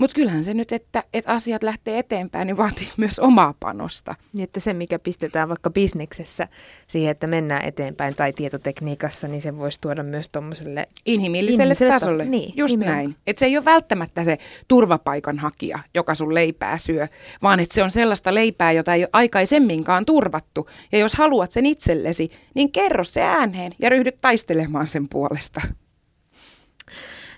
Mutta 0.00 0.14
kyllähän 0.14 0.44
se 0.44 0.54
nyt, 0.54 0.72
että, 0.72 1.04
että 1.14 1.32
asiat 1.32 1.62
lähtee 1.62 1.98
eteenpäin, 1.98 2.46
niin 2.46 2.56
vaatii 2.56 2.88
myös 2.96 3.18
omaa 3.18 3.54
panosta. 3.60 4.14
Niin, 4.32 4.44
että 4.44 4.60
se, 4.60 4.72
mikä 4.72 4.98
pistetään 4.98 5.48
vaikka 5.48 5.70
bisneksessä 5.70 6.48
siihen, 6.86 7.10
että 7.10 7.26
mennään 7.26 7.64
eteenpäin 7.64 8.14
tai 8.14 8.32
tietotekniikassa, 8.32 9.28
niin 9.28 9.40
se 9.40 9.58
voisi 9.58 9.80
tuoda 9.80 10.02
myös 10.02 10.28
tuommoiselle 10.28 10.86
inhimilliselle, 11.06 11.52
inhimilliselle 11.52 11.92
tasolle. 11.92 12.24
tasolle. 12.24 12.24
Niin, 12.24 12.52
Just 12.56 12.72
nimenomaan. 12.72 13.04
näin. 13.04 13.16
Että 13.26 13.40
se 13.40 13.46
ei 13.46 13.56
ole 13.56 13.64
välttämättä 13.64 14.24
se 14.24 14.38
turvapaikanhakija, 14.68 15.78
joka 15.94 16.14
sun 16.14 16.34
leipää 16.34 16.78
syö, 16.78 17.08
vaan 17.42 17.60
että 17.60 17.74
se 17.74 17.82
on 17.82 17.90
sellaista 17.90 18.34
leipää, 18.34 18.72
jota 18.72 18.94
ei 18.94 19.02
ole 19.02 19.10
aikaisemminkaan 19.12 20.06
turvattu. 20.06 20.68
Ja 20.92 20.98
jos 20.98 21.14
haluat 21.14 21.52
sen 21.52 21.66
itsellesi, 21.66 22.30
niin 22.54 22.72
kerro 22.72 23.04
se 23.04 23.22
ääneen 23.22 23.72
ja 23.78 23.88
ryhdy 23.88 24.12
taistelemaan 24.12 24.88
sen 24.88 25.08
puolesta. 25.08 25.60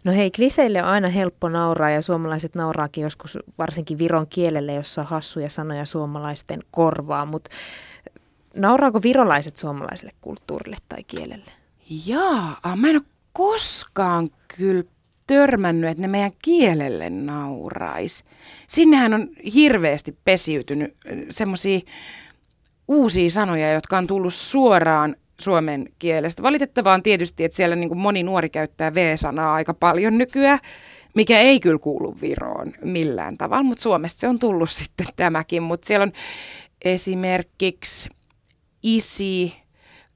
No 0.05 0.13
hei, 0.13 0.31
kliseille 0.31 0.83
on 0.83 0.89
aina 0.89 1.09
helppo 1.09 1.49
nauraa 1.49 1.91
ja 1.91 2.03
suomalaiset 2.03 2.55
nauraakin 2.55 3.03
joskus 3.03 3.39
varsinkin 3.59 3.99
viron 3.99 4.27
kielelle, 4.27 4.75
jossa 4.75 5.01
on 5.01 5.07
hassuja 5.07 5.49
sanoja 5.49 5.85
suomalaisten 5.85 6.61
korvaa, 6.71 7.27
mutta 7.27 7.51
nauraako 8.57 9.03
virolaiset 9.03 9.57
suomalaiselle 9.57 10.13
kulttuurille 10.21 10.77
tai 10.89 11.05
kielelle? 11.05 11.51
Jaa, 12.07 12.61
mä 12.77 12.89
en 12.89 12.97
ole 12.97 13.05
koskaan 13.33 14.31
kyllä 14.57 14.83
törmännyt, 15.27 15.91
että 15.91 16.01
ne 16.01 16.09
meidän 16.09 16.33
kielelle 16.43 17.11
naurais. 17.11 18.25
Sinnehän 18.69 19.15
on 19.15 19.29
hirveästi 19.55 20.19
pesiytynyt 20.25 20.97
semmoisia 21.31 21.81
uusia 22.89 23.31
sanoja, 23.31 23.73
jotka 23.73 23.99
on 23.99 24.07
tullut 24.07 24.35
suoraan 24.35 25.17
suomen 25.43 25.89
kielestä. 25.99 26.43
Valitettavaa 26.43 26.95
on 26.95 27.03
tietysti, 27.03 27.45
että 27.45 27.57
siellä 27.57 27.77
niin 27.77 27.89
kuin 27.89 27.99
moni 27.99 28.23
nuori 28.23 28.51
käyttää 28.51 28.95
V-sanaa 28.95 29.55
aika 29.55 29.75
paljon 29.75 30.19
nykyään, 30.19 30.59
mikä 31.15 31.41
ei 31.41 31.61
kyllä 31.61 31.79
kuulu 31.79 32.17
Viroon 32.21 32.73
millään 32.85 33.39
tavalla, 33.39 33.63
mutta 33.63 33.83
Suomesta 33.83 34.21
se 34.21 34.29
on 34.29 34.39
tullut 34.39 34.71
sitten 34.81 35.07
tämäkin. 35.17 35.63
Mutta 35.63 35.87
siellä 35.87 36.03
on 36.03 36.13
esimerkiksi 36.85 38.09
isi, 38.83 39.55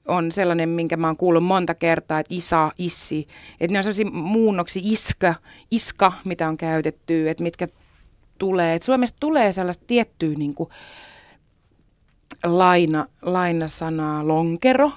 on 0.08 0.32
sellainen, 0.32 0.68
minkä 0.68 0.96
mä 0.96 1.06
oon 1.06 1.16
kuullut 1.16 1.44
monta 1.44 1.74
kertaa, 1.74 2.18
että 2.18 2.34
isa, 2.34 2.72
issi. 2.78 3.26
Että 3.60 3.72
ne 3.72 3.78
on 3.78 3.84
sellaisia 3.84 4.10
muunnoksi 4.10 4.80
iska, 4.84 5.34
iska, 5.70 6.12
mitä 6.24 6.48
on 6.48 6.56
käytetty, 6.56 7.28
että 7.30 7.42
mitkä 7.42 7.68
tulee. 8.38 8.74
Et 8.74 8.82
Suomesta 8.82 9.16
tulee 9.20 9.52
sellaista 9.52 9.84
tiettyä 9.86 10.34
niin 10.36 10.54
kuin, 10.54 10.70
laina, 12.44 13.07
lainasanaa 13.22 14.29
lonkero. 14.29 14.90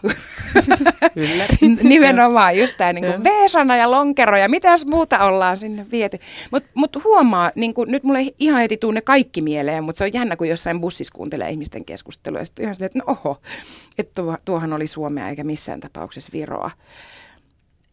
Kyllä. 1.14 1.46
Nimenomaan 1.84 2.58
just 2.58 2.78
tämä 2.78 2.94
niin 2.94 3.24
V-sana 3.24 3.78
ja 3.78 3.92
lonkero 3.92 4.38
ja 4.38 4.50
mitäs 4.50 4.86
muuta 4.86 5.24
ollaan 5.24 5.58
sinne 5.58 5.86
viety. 5.92 6.20
Mutta 6.52 6.70
mut 6.74 7.04
huomaa, 7.04 7.52
niin 7.56 7.74
kuin, 7.74 7.92
nyt 7.92 8.04
mulle 8.04 8.20
ihan 8.40 8.62
heti 8.62 8.78
tunne 8.78 9.02
kaikki 9.02 9.42
mieleen, 9.42 9.84
mutta 9.84 9.98
se 9.98 10.04
on 10.04 10.14
jännä, 10.14 10.36
kun 10.36 10.48
jossain 10.50 10.82
bussissa 10.82 11.14
kuuntelee 11.14 11.50
ihmisten 11.50 11.86
keskustelua. 11.86 12.40
Ja 12.40 12.46
sitten 12.46 12.64
ihan 12.64 12.76
että 12.80 13.00
no 13.00 13.06
oho, 13.08 13.42
että 13.98 14.22
tuo, 14.22 14.38
tuohan 14.46 14.74
oli 14.74 14.88
Suomea 14.88 15.30
eikä 15.30 15.44
missään 15.44 15.80
tapauksessa 15.80 16.30
Viroa. 16.34 16.72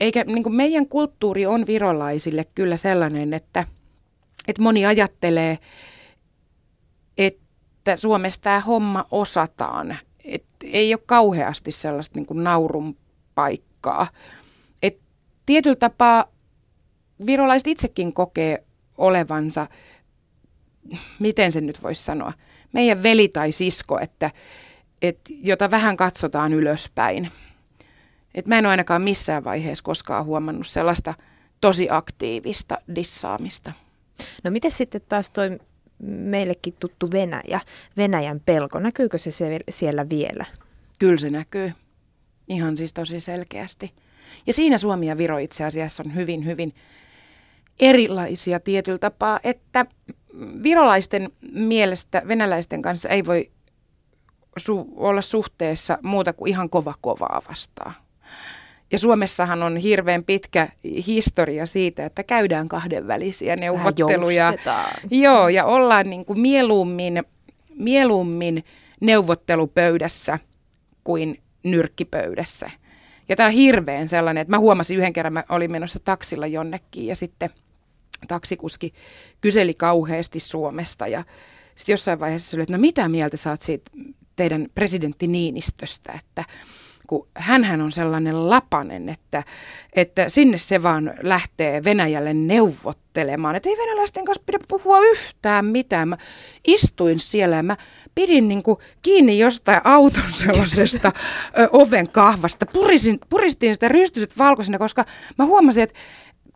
Eikä 0.01 0.25
niin 0.25 0.55
meidän 0.55 0.87
kulttuuri 0.87 1.47
on 1.47 1.67
virolaisille 1.67 2.47
kyllä 2.55 2.77
sellainen, 2.77 3.35
että, 3.35 3.65
että 4.49 4.63
moni 4.63 4.87
ajattelee, 4.87 5.59
että 7.19 7.46
että 7.93 8.01
Suomessa 8.01 8.41
tämä 8.41 8.61
homma 8.61 9.07
osataan. 9.11 9.99
Et 10.25 10.45
ei 10.65 10.95
ole 10.95 11.03
kauheasti 11.07 11.73
sellaista 11.73 12.19
niin 12.19 12.27
kuin 12.27 12.45
naurun 12.45 12.97
paikkaa. 13.35 14.07
Et 14.83 14.99
tietyllä 15.47 15.77
tapaa 15.77 16.25
virolaiset 17.27 17.67
itsekin 17.67 18.13
kokee 18.13 18.65
olevansa, 18.99 19.67
miten 21.19 21.53
se 21.53 21.61
nyt 21.61 21.83
voisi 21.83 22.03
sanoa, 22.03 22.33
meidän 22.73 23.03
veli 23.03 23.29
tai 23.29 23.53
sisko, 23.53 23.99
että, 23.99 24.31
et, 25.03 25.21
jota 25.31 25.71
vähän 25.71 25.97
katsotaan 25.97 26.53
ylöspäin. 26.53 27.31
Et 28.35 28.47
mä 28.47 28.59
en 28.59 28.67
ole 28.67 28.71
ainakaan 28.71 29.03
missään 29.03 29.45
vaiheessa 29.45 29.85
koskaan 29.85 30.25
huomannut 30.25 30.67
sellaista 30.67 31.15
tosi 31.61 31.89
aktiivista 31.91 32.79
dissaamista. 32.95 33.73
No 34.45 34.51
miten 34.51 34.71
sitten 34.71 35.01
taas 35.09 35.31
toi 35.31 35.59
meillekin 35.99 36.75
tuttu 36.81 37.09
Venäjä, 37.13 37.61
Venäjän 37.97 38.41
pelko, 38.47 38.79
näkyykö 38.79 39.19
se 39.19 39.31
siellä 39.71 40.09
vielä? 40.09 40.45
Kyllä 40.99 41.19
se 41.19 41.31
näkyy. 41.31 41.73
Ihan 42.49 42.77
siis 42.77 42.93
tosi 42.93 43.21
selkeästi. 43.21 43.93
Ja 44.47 44.53
siinä 44.53 44.79
Suomi 44.79 45.07
ja 45.07 45.19
Viro 45.19 45.39
itse 45.39 45.65
asiassa 45.65 46.03
on 46.07 46.15
hyvin, 46.15 46.45
hyvin 46.45 46.75
erilaisia 47.81 48.61
tietyllä 48.61 48.99
tapaa, 48.99 49.41
että 49.45 49.87
virolaisten 50.63 51.31
mielestä 51.53 52.23
venäläisten 52.29 52.83
kanssa 52.83 53.09
ei 53.09 53.27
voi 53.27 53.51
su- 54.61 54.93
olla 54.97 55.23
suhteessa 55.23 55.99
muuta 56.03 56.33
kuin 56.33 56.51
ihan 56.51 56.71
kova 56.71 56.95
kovaa 57.01 57.43
vastaan. 57.49 57.95
Ja 58.93 58.99
Suomessahan 58.99 59.63
on 59.63 59.77
hirveän 59.77 60.25
pitkä 60.25 60.69
historia 61.07 61.67
siitä, 61.67 62.07
että 62.07 62.23
käydään 62.23 62.69
kahdenvälisiä 62.69 63.57
neuvotteluja. 63.61 64.53
Joo, 65.11 65.49
ja 65.49 65.65
ollaan 65.65 66.11
niin 66.11 66.25
kuin 66.25 66.41
mieluummin, 66.41 67.25
mieluummin 67.75 68.65
neuvottelupöydässä 69.01 70.39
kuin 71.05 71.41
nyrkkipöydässä. 71.63 72.71
Ja 73.29 73.37
tämä 73.37 73.47
on 73.47 73.53
hirveän 73.53 74.09
sellainen, 74.09 74.43
että 74.43 74.51
mä 74.51 74.59
huomasin 74.59 74.97
yhden 74.99 75.13
kerran, 75.13 75.33
mä 75.33 75.45
olin 75.49 75.73
menossa 75.73 75.99
taksilla 76.05 76.47
jonnekin 76.47 77.07
ja 77.07 77.17
sitten 77.17 77.51
taksikuski 78.29 78.95
kyseli 79.41 79.75
kauheasti 79.75 80.41
Suomesta 80.41 81.09
ja 81.09 81.25
sitten 81.77 81.93
jossain 81.93 82.21
vaiheessa 82.21 82.57
oli, 82.57 82.63
että 82.63 82.73
no 82.73 82.81
mitä 82.81 83.09
mieltä 83.09 83.37
saat 83.37 83.63
siitä 83.63 83.91
teidän 84.37 84.67
presidentti 84.75 85.27
Niinistöstä, 85.27 86.13
että 86.13 86.45
kun 87.07 87.29
hänhän 87.35 87.81
on 87.81 87.93
sellainen 87.93 88.51
lapanen, 88.51 89.09
että, 89.09 89.45
että 89.93 90.29
sinne 90.29 90.57
se 90.57 90.83
vaan 90.83 91.15
lähtee 91.23 91.85
Venäjälle 91.85 92.35
neuvottelemaan. 92.35 93.57
Että 93.57 93.69
ei 93.69 93.77
venäläisten 93.77 94.25
kanssa 94.25 94.43
pidä 94.47 94.59
puhua 94.69 95.01
yhtään 95.01 95.65
mitään. 95.65 96.09
Mä 96.09 96.17
istuin 96.67 97.19
siellä 97.19 97.57
ja 97.57 97.63
mä 97.63 97.77
pidin 98.15 98.49
niin 98.49 98.63
kuin 98.63 98.79
kiinni 99.03 99.39
jostain 99.39 99.81
auton 99.85 100.33
sellaisesta 100.33 101.13
ö, 101.59 101.69
oven 101.73 102.09
kahvasta. 102.09 102.67
Purisin, 102.67 103.19
puristin 103.29 103.75
sitä 103.75 103.89
rystyset 103.89 104.39
valkoisena, 104.39 104.79
koska 104.79 105.05
mä 105.39 105.45
huomasin, 105.45 105.83
että 105.83 105.99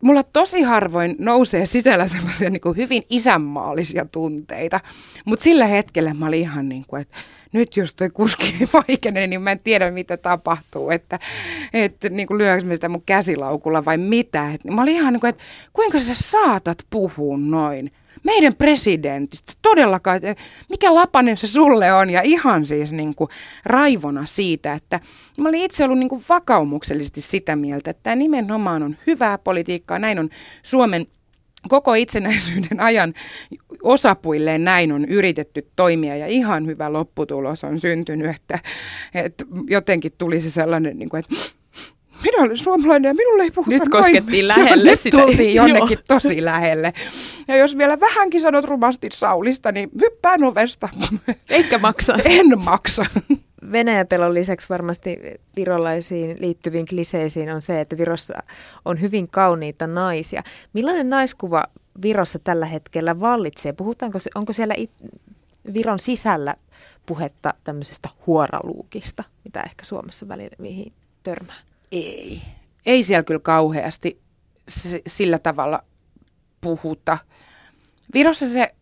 mulla 0.02 0.22
tosi 0.22 0.62
harvoin 0.62 1.16
nousee 1.18 1.66
sisällä 1.66 2.08
sellaisia 2.08 2.50
niin 2.50 2.60
kuin 2.60 2.76
hyvin 2.76 3.02
isänmaallisia 3.10 4.06
tunteita. 4.12 4.80
Mutta 5.24 5.42
sillä 5.42 5.66
hetkellä 5.66 6.14
mä 6.14 6.26
olin 6.26 6.40
ihan 6.40 6.68
niin 6.68 6.84
kuin, 6.86 7.02
että 7.02 7.16
nyt 7.52 7.76
jos 7.76 7.94
toi 7.94 8.10
kuski 8.10 8.54
vaikenee, 8.88 9.26
niin 9.26 9.42
mä 9.42 9.50
en 9.50 9.60
tiedä 9.60 9.90
mitä 9.90 10.16
tapahtuu, 10.16 10.90
että, 10.90 11.18
että 11.72 12.08
niin 12.08 12.26
kuin 12.28 12.38
lyöks 12.38 12.64
sitä 12.72 12.88
mun 12.88 13.02
käsilaukulla 13.06 13.84
vai 13.84 13.98
mitä. 13.98 14.50
Et 14.50 14.64
mä 14.64 14.82
olin 14.82 14.94
ihan 14.94 15.12
niin 15.12 15.20
kuin, 15.20 15.28
että 15.28 15.42
kuinka 15.72 16.00
sä 16.00 16.14
saatat 16.14 16.78
puhua 16.90 17.38
noin? 17.38 17.92
Meidän 18.22 18.54
presidentistä, 18.54 19.52
todellakaan, 19.62 20.20
mikä 20.68 20.94
lapanen 20.94 21.36
se 21.36 21.46
sulle 21.46 21.92
on? 21.92 22.10
Ja 22.10 22.20
ihan 22.22 22.66
siis 22.66 22.92
niin 22.92 23.14
kuin 23.14 23.30
raivona 23.64 24.26
siitä, 24.26 24.72
että 24.72 25.00
mä 25.38 25.48
olin 25.48 25.64
itse 25.64 25.84
ollut 25.84 25.98
niin 25.98 26.08
kuin 26.08 26.24
vakaumuksellisesti 26.28 27.20
sitä 27.20 27.56
mieltä, 27.56 27.90
että 27.90 28.02
tämä 28.02 28.16
nimenomaan 28.16 28.84
on 28.84 28.96
hyvää 29.06 29.38
politiikkaa, 29.38 29.98
näin 29.98 30.18
on 30.18 30.28
Suomen 30.62 31.06
koko 31.68 31.94
itsenäisyyden 31.94 32.80
ajan 32.80 33.14
osapuilleen 33.82 34.64
näin 34.64 34.92
on 34.92 35.04
yritetty 35.04 35.66
toimia 35.76 36.16
ja 36.16 36.26
ihan 36.26 36.66
hyvä 36.66 36.92
lopputulos 36.92 37.64
on 37.64 37.80
syntynyt, 37.80 38.36
että, 38.36 38.58
että 39.14 39.44
jotenkin 39.70 40.12
tuli 40.18 40.40
se 40.40 40.50
sellainen, 40.50 40.98
niin 40.98 41.08
kuin, 41.08 41.18
että 41.18 41.34
minä 42.22 42.42
olen 42.42 42.56
suomalainen 42.56 43.08
ja 43.08 43.14
minulle 43.14 43.42
ei 43.42 43.50
puhuta 43.50 43.70
Nyt 43.70 43.88
koskettiin 43.88 44.48
noin. 44.48 44.60
lähelle 44.60 44.90
Nyt 44.90 45.00
sitä. 45.00 45.18
tultiin 45.18 45.54
jonnekin 45.54 45.98
tosi 46.08 46.44
lähelle. 46.44 46.92
Ja 47.48 47.56
jos 47.56 47.78
vielä 47.78 48.00
vähänkin 48.00 48.40
sanot 48.40 48.64
rumasti 48.64 49.08
Saulista, 49.12 49.72
niin 49.72 49.90
hyppään 50.00 50.44
ovesta. 50.44 50.88
Eikä 51.50 51.78
maksa. 51.78 52.16
En 52.24 52.46
maksa. 52.64 53.06
Venäjän 53.72 54.06
pelon 54.06 54.34
lisäksi 54.34 54.68
varmasti 54.68 55.18
virolaisiin 55.56 56.36
liittyviin 56.40 56.86
kliseisiin 56.86 57.50
on 57.50 57.62
se, 57.62 57.80
että 57.80 57.98
Virossa 57.98 58.34
on 58.84 59.00
hyvin 59.00 59.28
kauniita 59.28 59.86
naisia. 59.86 60.42
Millainen 60.72 61.10
naiskuva 61.10 61.64
Virossa 62.02 62.38
tällä 62.38 62.66
hetkellä 62.66 63.20
vallitsee? 63.20 63.72
Puhutaanko, 63.72 64.18
onko 64.34 64.52
siellä 64.52 64.74
it, 64.76 64.90
Viron 65.74 65.98
sisällä 65.98 66.54
puhetta 67.06 67.54
tämmöisestä 67.64 68.08
huoraluukista, 68.26 69.24
mitä 69.44 69.62
ehkä 69.62 69.84
Suomessa 69.84 70.28
välillä 70.28 70.56
mihin 70.58 70.92
törmää? 71.22 71.56
Ei. 71.92 72.42
Ei 72.86 73.02
siellä 73.02 73.22
kyllä 73.22 73.40
kauheasti 73.40 74.20
sillä 75.06 75.38
tavalla 75.38 75.84
puhuta. 76.60 77.18
Virossa 78.14 78.48
se 78.48 78.74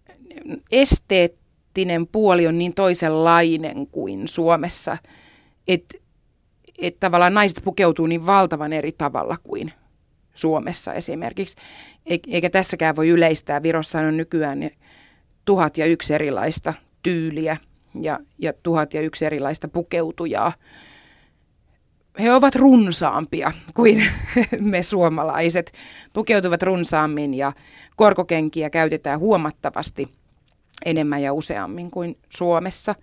esteettinen 1.78 2.06
puoli 2.06 2.46
on 2.46 2.58
niin 2.58 2.74
toisenlainen 2.74 3.86
kuin 3.86 4.28
Suomessa, 4.28 4.98
että 5.68 5.98
et 6.78 7.00
tavallaan 7.00 7.34
naiset 7.34 7.60
pukeutuu 7.64 8.06
niin 8.06 8.26
valtavan 8.26 8.72
eri 8.72 8.92
tavalla 8.92 9.36
kuin 9.42 9.72
Suomessa 10.34 10.94
esimerkiksi. 10.94 11.56
Eikä 12.06 12.50
tässäkään 12.50 12.96
voi 12.96 13.08
yleistää. 13.08 13.62
Virossa 13.62 13.98
on 13.98 14.16
nykyään 14.16 14.70
tuhat 15.44 15.78
ja 15.78 15.86
yksi 15.86 16.14
erilaista 16.14 16.74
tyyliä 17.02 17.56
ja, 18.00 18.18
ja 18.38 18.52
tuhat 18.62 18.94
ja 18.94 19.00
yksi 19.00 19.24
erilaista 19.24 19.68
pukeutujaa. 19.68 20.52
He 22.18 22.32
ovat 22.32 22.54
runsaampia 22.54 23.52
kuin 23.74 24.02
me 24.60 24.82
suomalaiset. 24.82 25.72
Pukeutuvat 26.12 26.62
runsaammin 26.62 27.34
ja 27.34 27.52
korkokenkiä 27.96 28.70
käytetään 28.70 29.20
huomattavasti 29.20 30.17
enemmän 30.84 31.22
ja 31.22 31.32
useammin 31.32 31.90
kuin 31.90 32.18
Suomessa. 32.30 32.94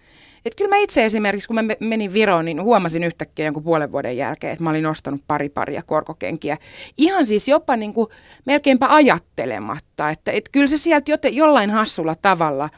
Et 0.45 0.55
kyllä 0.55 0.69
mä 0.69 0.77
itse 0.77 1.05
esimerkiksi, 1.05 1.47
kun 1.47 1.55
mä 1.55 1.75
menin 1.79 2.13
Viroon, 2.13 2.45
niin 2.45 2.61
huomasin 2.61 3.03
yhtäkkiä 3.03 3.45
jonkun 3.45 3.63
puolen 3.63 3.91
vuoden 3.91 4.17
jälkeen, 4.17 4.53
että 4.53 4.63
mä 4.63 4.69
olin 4.69 4.85
ostanut 4.85 5.21
pari 5.27 5.49
paria 5.49 5.81
korkokenkiä. 5.81 6.57
Ihan 6.97 7.25
siis 7.25 7.47
jopa 7.47 7.77
niin 7.77 7.93
kuin 7.93 8.07
melkeinpä 8.45 8.87
ajattelematta, 8.89 10.09
että 10.09 10.31
et 10.31 10.49
kyllä 10.51 10.67
se 10.67 10.77
sieltä 10.77 11.11
jote, 11.11 11.29
jollain 11.29 11.69
hassulla 11.69 12.15
tavalla, 12.21 12.69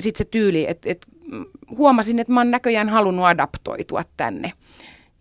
sitten 0.00 0.18
se 0.18 0.30
tyyli, 0.30 0.66
että 0.68 0.90
et 0.90 1.06
huomasin, 1.76 2.18
että 2.18 2.32
mä 2.32 2.40
oon 2.40 2.50
näköjään 2.50 2.88
halunnut 2.88 3.26
adaptoitua 3.26 4.02
tänne. 4.16 4.52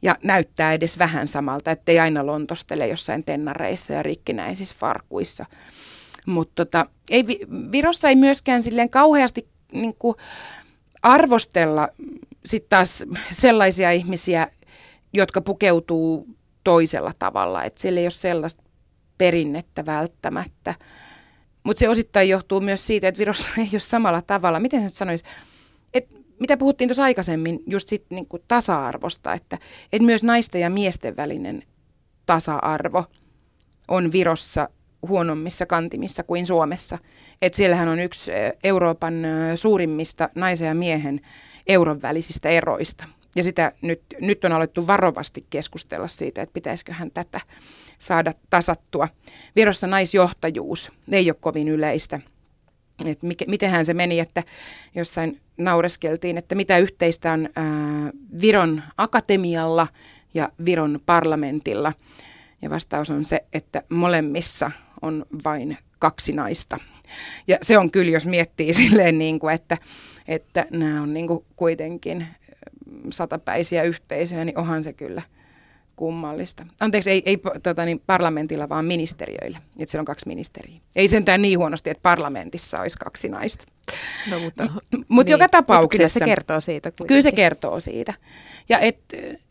Ja 0.02 0.16
näyttää 0.24 0.74
edes 0.74 1.00
vähän 1.00 1.28
samalta, 1.28 1.72
ettei 1.72 2.00
aina 2.00 2.26
lontostele 2.26 2.88
jossain 2.88 3.24
tennareissa 3.24 3.94
ja 3.94 4.04
rikkinäisissä 4.04 4.76
farkuissa. 4.78 5.46
Mutta 6.26 6.66
tota, 6.66 6.86
ei, 7.10 7.26
Virossa 7.72 8.10
ei 8.10 8.16
myöskään 8.16 8.64
silleen 8.64 8.90
kauheasti 8.90 9.48
niin 9.72 9.96
kuin, 10.00 10.16
arvostella 11.02 11.90
sitten 12.46 12.70
taas 12.70 13.04
sellaisia 13.32 13.92
ihmisiä, 13.92 14.48
jotka 15.14 15.42
pukeutuu 15.42 16.28
toisella 16.64 17.12
tavalla. 17.20 17.64
Että 17.64 17.82
siellä 17.82 18.00
ei 18.00 18.06
ole 18.06 18.12
sellaista 18.12 18.64
perinnettä 19.18 19.86
välttämättä. 19.86 20.76
Mutta 21.64 21.80
se 21.80 21.90
osittain 21.90 22.30
johtuu 22.30 22.62
myös 22.62 22.88
siitä, 22.88 23.08
että 23.08 23.20
Virossa 23.20 23.52
ei 23.58 23.70
ole 23.74 23.80
samalla 23.80 24.22
tavalla. 24.22 24.60
Miten 24.60 24.80
se 24.80 24.84
nyt 24.84 24.94
sanoisi? 24.94 25.24
Et 25.94 26.08
mitä 26.40 26.58
puhuttiin 26.58 26.88
tuossa 26.88 27.04
aikaisemmin, 27.04 27.64
just 27.68 27.90
sit 27.90 28.06
niinku 28.10 28.40
tasa-arvosta, 28.48 29.34
että 29.34 29.58
et 29.94 30.02
myös 30.02 30.24
naisten 30.24 30.62
ja 30.62 30.70
miesten 30.70 31.16
välinen 31.16 31.64
tasa-arvo 32.26 33.06
on 33.88 34.12
Virossa 34.12 34.70
huonommissa 35.08 35.66
kantimissa 35.66 36.24
kuin 36.24 36.46
Suomessa. 36.46 36.98
Et 37.42 37.54
siellähän 37.54 37.88
on 37.88 38.00
yksi 38.00 38.32
Euroopan 38.64 39.14
suurimmista 39.56 40.30
naisen 40.36 40.68
ja 40.68 40.76
miehen 40.76 41.22
euron 41.68 42.02
välisistä 42.02 42.50
eroista. 42.50 43.06
Ja 43.36 43.44
sitä 43.44 43.72
nyt, 43.82 44.02
nyt 44.22 44.46
on 44.46 44.52
alettu 44.52 44.88
varovasti 44.88 45.46
keskustella 45.50 46.08
siitä, 46.08 46.42
että 46.42 46.54
pitäisiköhän 46.54 47.12
tätä 47.12 47.42
saada 48.00 48.34
tasattua. 48.50 49.08
Virossa 49.56 49.88
naisjohtajuus 49.88 50.92
ei 51.12 51.30
ole 51.30 51.38
kovin 51.40 51.68
yleistä. 51.68 52.20
Et 53.06 53.24
mikä, 53.24 53.46
mitenhän 53.48 53.86
se 53.86 53.94
meni, 53.94 54.20
että 54.20 54.44
jossain 54.96 55.40
naureskeltiin, 55.58 56.38
että 56.38 56.56
mitä 56.56 56.78
yhteistä 56.78 57.32
on 57.32 57.50
ää, 57.56 57.66
Viron 58.42 58.84
akatemialla 58.98 59.88
ja 60.34 60.50
Viron 60.66 61.00
parlamentilla. 61.06 61.94
Ja 62.62 62.70
vastaus 62.70 63.10
on 63.10 63.26
se, 63.26 63.46
että 63.54 63.84
molemmissa 63.90 64.72
on 65.04 65.26
vain 65.44 65.78
kaksi 66.00 66.34
naista. 66.34 66.80
Ja 67.48 67.58
se 67.62 67.78
on 67.78 67.92
kyllä, 67.92 68.12
jos 68.12 68.26
miettii 68.26 68.74
silleen, 68.84 69.18
niin 69.18 69.40
kuin, 69.40 69.54
että, 69.54 69.78
että 70.28 70.66
nämä 70.72 71.02
on 71.02 71.14
niin 71.14 71.28
kuin 71.28 71.46
kuitenkin 71.56 72.28
satapäisiä 73.10 73.84
yhteisöjä, 73.84 74.46
niin 74.46 74.58
onhan 74.58 74.84
se 74.84 74.94
kyllä 74.94 75.22
kummallista. 75.96 76.66
Anteeksi, 76.80 77.12
ei, 77.12 77.24
ei 77.26 77.38
tota 77.64 77.86
niin, 77.86 78.02
parlamentilla, 78.08 78.70
vaan 78.70 78.86
ministeriöillä. 78.86 79.58
Että 79.80 79.92
siellä 79.92 80.02
on 80.02 80.06
kaksi 80.06 80.28
ministeriä. 80.28 80.80
Ei 80.96 81.08
sentään 81.08 81.42
niin 81.42 81.60
huonosti, 81.60 81.90
että 81.90 82.02
parlamentissa 82.02 82.80
olisi 82.80 82.98
kaksi 82.98 83.30
naista. 83.30 83.66
No, 84.32 84.40
mutta 84.40 84.64
Mut 85.10 85.26
niin, 85.26 85.32
joka 85.32 85.50
tapauksessa. 85.50 85.82
Mutta 85.82 85.98
kyllä 85.98 86.08
se 86.08 86.20
kertoo 86.26 86.60
siitä. 86.60 86.92
Kuitenkin. 86.92 87.08
Kyllä 87.08 87.22
se 87.22 87.32
kertoo 87.32 87.80
siitä. 87.80 88.14
Ja 88.70 88.80
et, 88.80 89.00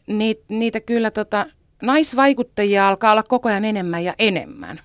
niitä, 0.07 0.45
niitä 0.49 0.81
kyllä 0.81 1.11
tota, 1.11 1.47
naisvaikuttajia 1.83 2.88
alkaa 2.88 3.12
olla 3.12 3.23
koko 3.23 3.49
ajan 3.49 3.65
enemmän 3.65 4.05
ja 4.05 4.15
enemmän 4.19 4.81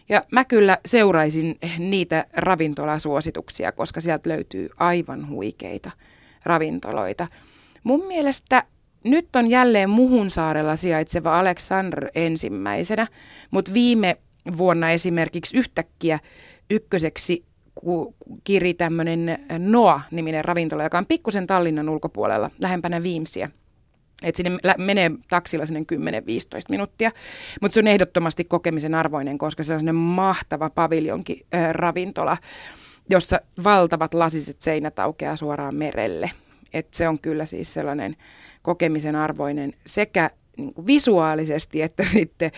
Ja 0.08 0.24
mä 0.32 0.44
kyllä 0.44 0.78
seuraisin 0.86 1.58
niitä 1.78 2.26
ravintolasuosituksia, 2.32 3.72
koska 3.72 4.00
sieltä 4.00 4.30
löytyy 4.30 4.68
aivan 4.76 5.28
huikeita 5.28 5.90
ravintoloita. 6.44 7.26
Mun 7.84 8.06
mielestä 8.06 8.64
nyt 9.04 9.36
on 9.36 9.50
jälleen 9.50 9.90
Muhunsaarella 9.90 10.76
sijaitseva 10.76 11.38
Alexander 11.38 12.08
ensimmäisenä, 12.14 13.06
mutta 13.50 13.74
viime 13.74 14.16
vuonna 14.58 14.90
esimerkiksi 14.90 15.56
yhtäkkiä 15.56 16.18
ykköseksi 16.70 17.44
kiri 18.44 18.74
tämmöinen 18.74 19.38
Noa-niminen 19.58 20.44
ravintola, 20.44 20.82
joka 20.82 20.98
on 20.98 21.06
pikkusen 21.06 21.46
Tallinnan 21.46 21.88
ulkopuolella, 21.88 22.50
lähempänä 22.60 23.02
Viimsiä. 23.02 23.50
Et 24.22 24.36
sinne 24.36 24.58
menee 24.78 25.10
taksilla 25.28 25.66
sinne 25.66 25.80
10-15 25.80 25.84
minuuttia, 26.68 27.10
mutta 27.60 27.74
se 27.74 27.80
on 27.80 27.86
ehdottomasti 27.86 28.44
kokemisen 28.44 28.94
arvoinen, 28.94 29.38
koska 29.38 29.62
se 29.62 29.72
on 29.72 29.78
sellainen 29.78 29.94
mahtava 29.94 30.70
paviljonki 30.70 31.46
äh, 31.54 31.72
ravintola, 31.72 32.36
jossa 33.10 33.40
valtavat 33.64 34.14
lasiset 34.14 34.62
seinät 34.62 34.98
aukeaa 34.98 35.36
suoraan 35.36 35.74
merelle. 35.74 36.30
Et 36.72 36.94
se 36.94 37.08
on 37.08 37.18
kyllä 37.18 37.46
siis 37.46 37.72
sellainen 37.72 38.16
kokemisen 38.62 39.16
arvoinen 39.16 39.72
sekä 39.86 40.30
niin 40.56 40.74
kuin 40.74 40.86
visuaalisesti 40.86 41.82
että 41.82 42.04
sitten 42.12 42.52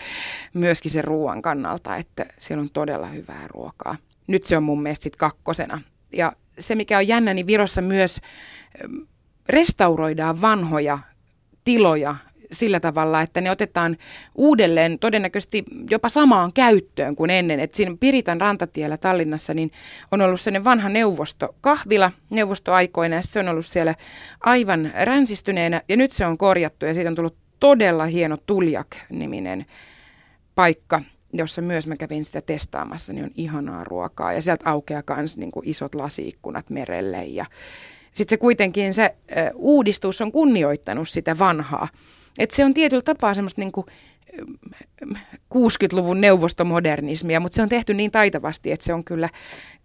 myöskin 0.53 0.91
sen 0.91 1.03
ruoan 1.03 1.41
kannalta, 1.41 1.95
että 1.95 2.25
siellä 2.39 2.61
on 2.61 2.69
todella 2.69 3.07
hyvää 3.07 3.47
ruokaa. 3.47 3.95
Nyt 4.27 4.43
se 4.43 4.57
on 4.57 4.63
mun 4.63 4.81
mielestä 4.81 5.03
sitten 5.03 5.19
kakkosena. 5.19 5.81
Ja 6.13 6.33
se, 6.59 6.75
mikä 6.75 6.97
on 6.97 7.07
jännä, 7.07 7.33
niin 7.33 7.47
Virossa 7.47 7.81
myös 7.81 8.21
restauroidaan 9.49 10.41
vanhoja 10.41 10.99
tiloja 11.63 12.15
sillä 12.51 12.79
tavalla, 12.79 13.21
että 13.21 13.41
ne 13.41 13.51
otetaan 13.51 13.97
uudelleen 14.35 14.99
todennäköisesti 14.99 15.63
jopa 15.89 16.09
samaan 16.09 16.53
käyttöön 16.53 17.15
kuin 17.15 17.29
ennen. 17.29 17.59
Et 17.59 17.73
siinä 17.73 17.97
Piritan 17.99 18.41
rantatiellä 18.41 18.97
Tallinnassa 18.97 19.53
niin 19.53 19.71
on 20.11 20.21
ollut 20.21 20.41
sellainen 20.41 20.63
vanha 20.63 20.89
neuvostokahvila 20.89 22.11
neuvostoaikoina 22.29 23.15
ja 23.15 23.21
se 23.21 23.39
on 23.39 23.47
ollut 23.47 23.65
siellä 23.65 23.95
aivan 24.39 24.91
ränsistyneenä 25.01 25.81
ja 25.89 25.97
nyt 25.97 26.11
se 26.11 26.25
on 26.25 26.37
korjattu 26.37 26.85
ja 26.85 26.93
siitä 26.93 27.09
on 27.09 27.15
tullut 27.15 27.46
todella 27.59 28.05
hieno 28.05 28.37
Tuljak-niminen 28.45 29.65
paikka, 30.55 31.01
jossa 31.33 31.61
myös 31.61 31.87
mä 31.87 31.95
kävin 31.95 32.25
sitä 32.25 32.41
testaamassa, 32.41 33.13
niin 33.13 33.25
on 33.25 33.31
ihanaa 33.35 33.83
ruokaa. 33.83 34.33
Ja 34.33 34.41
sieltä 34.41 34.69
aukeaa 34.69 35.03
myös 35.15 35.37
niin 35.37 35.51
isot 35.63 35.95
lasiikkunat 35.95 36.69
merelle. 36.69 37.25
Ja 37.25 37.45
sitten 38.13 38.35
se 38.35 38.37
kuitenkin 38.37 38.93
se 38.93 39.15
uudistus 39.55 40.21
on 40.21 40.31
kunnioittanut 40.31 41.09
sitä 41.09 41.39
vanhaa. 41.39 41.87
Et 42.39 42.51
se 42.51 42.65
on 42.65 42.73
tietyllä 42.73 43.01
tapaa 43.01 43.33
semmoista 43.33 43.61
niin 43.61 43.71
60-luvun 45.55 46.21
neuvostomodernismia, 46.21 47.39
mutta 47.39 47.55
se 47.55 47.61
on 47.61 47.69
tehty 47.69 47.93
niin 47.93 48.11
taitavasti, 48.11 48.71
että 48.71 48.85
se 48.85 48.93
on 48.93 49.03
kyllä, 49.03 49.29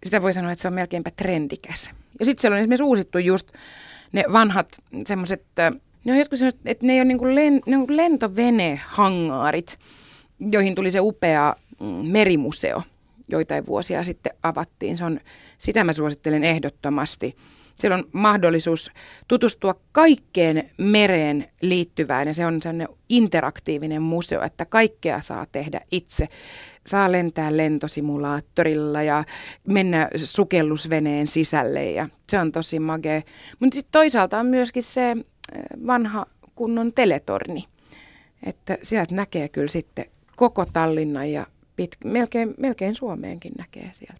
sitä 0.03 0.21
voi 0.21 0.33
sanoa, 0.33 0.51
että 0.51 0.61
se 0.61 0.67
on 0.67 0.73
melkeinpä 0.73 1.11
trendikäs. 1.11 1.91
Ja 2.19 2.25
sitten 2.25 2.41
siellä 2.41 2.55
on 2.55 2.61
esimerkiksi 2.61 2.83
uusittu 2.83 3.17
just 3.17 3.51
ne 4.11 4.23
vanhat 4.31 4.67
semmoiset 5.05 5.43
ne 6.03 6.11
on 6.11 6.17
jotkut 6.17 6.39
sellaiset, 6.39 6.61
että 6.65 6.85
ne 6.85 6.93
ole 6.93 7.05
niin 7.05 7.17
kuin 7.17 7.35
len, 7.35 7.61
ne 7.65 7.77
on 7.77 7.85
lentovenehangaarit, 7.89 9.79
joihin 10.39 10.75
tuli 10.75 10.91
se 10.91 10.99
upea 10.99 11.55
mm, 11.79 11.87
merimuseo, 11.87 12.83
joitain 13.29 13.65
vuosia 13.65 14.03
sitten 14.03 14.33
avattiin. 14.43 14.97
Se 14.97 15.05
on, 15.05 15.19
sitä 15.57 15.83
mä 15.83 15.93
suosittelen 15.93 16.43
ehdottomasti. 16.43 17.35
Siellä 17.79 17.97
on 17.97 18.03
mahdollisuus 18.11 18.91
tutustua 19.27 19.75
kaikkeen 19.91 20.69
mereen 20.77 21.49
liittyvään 21.61 22.27
ja 22.27 22.33
se 22.33 22.45
on 22.45 22.61
sellainen 22.61 22.87
interaktiivinen 23.09 24.01
museo, 24.01 24.41
että 24.41 24.65
kaikkea 24.65 25.21
saa 25.21 25.45
tehdä 25.51 25.81
itse. 25.91 26.27
Saa 26.87 27.11
lentää 27.11 27.57
lentosimulaattorilla 27.57 29.03
ja 29.03 29.23
mennä 29.67 30.09
sukellusveneen 30.15 31.27
sisälle 31.27 31.91
ja 31.91 32.09
se 32.29 32.39
on 32.39 32.51
tosi 32.51 32.79
magea. 32.79 33.21
Mutta 33.59 33.75
sitten 33.75 33.91
toisaalta 33.91 34.39
on 34.39 34.45
myöskin 34.45 34.83
se 34.83 35.15
vanha 35.87 36.25
kunnon 36.55 36.93
teletorni, 36.93 37.65
että 38.43 38.77
sieltä 38.81 39.15
näkee 39.15 39.49
kyllä 39.49 39.67
sitten 39.67 40.05
koko 40.35 40.65
Tallinnan 40.65 41.31
ja 41.31 41.47
pit, 41.75 41.97
melkein, 42.03 42.53
melkein 42.57 42.95
Suomeenkin 42.95 43.53
näkee 43.57 43.89
sieltä. 43.93 44.11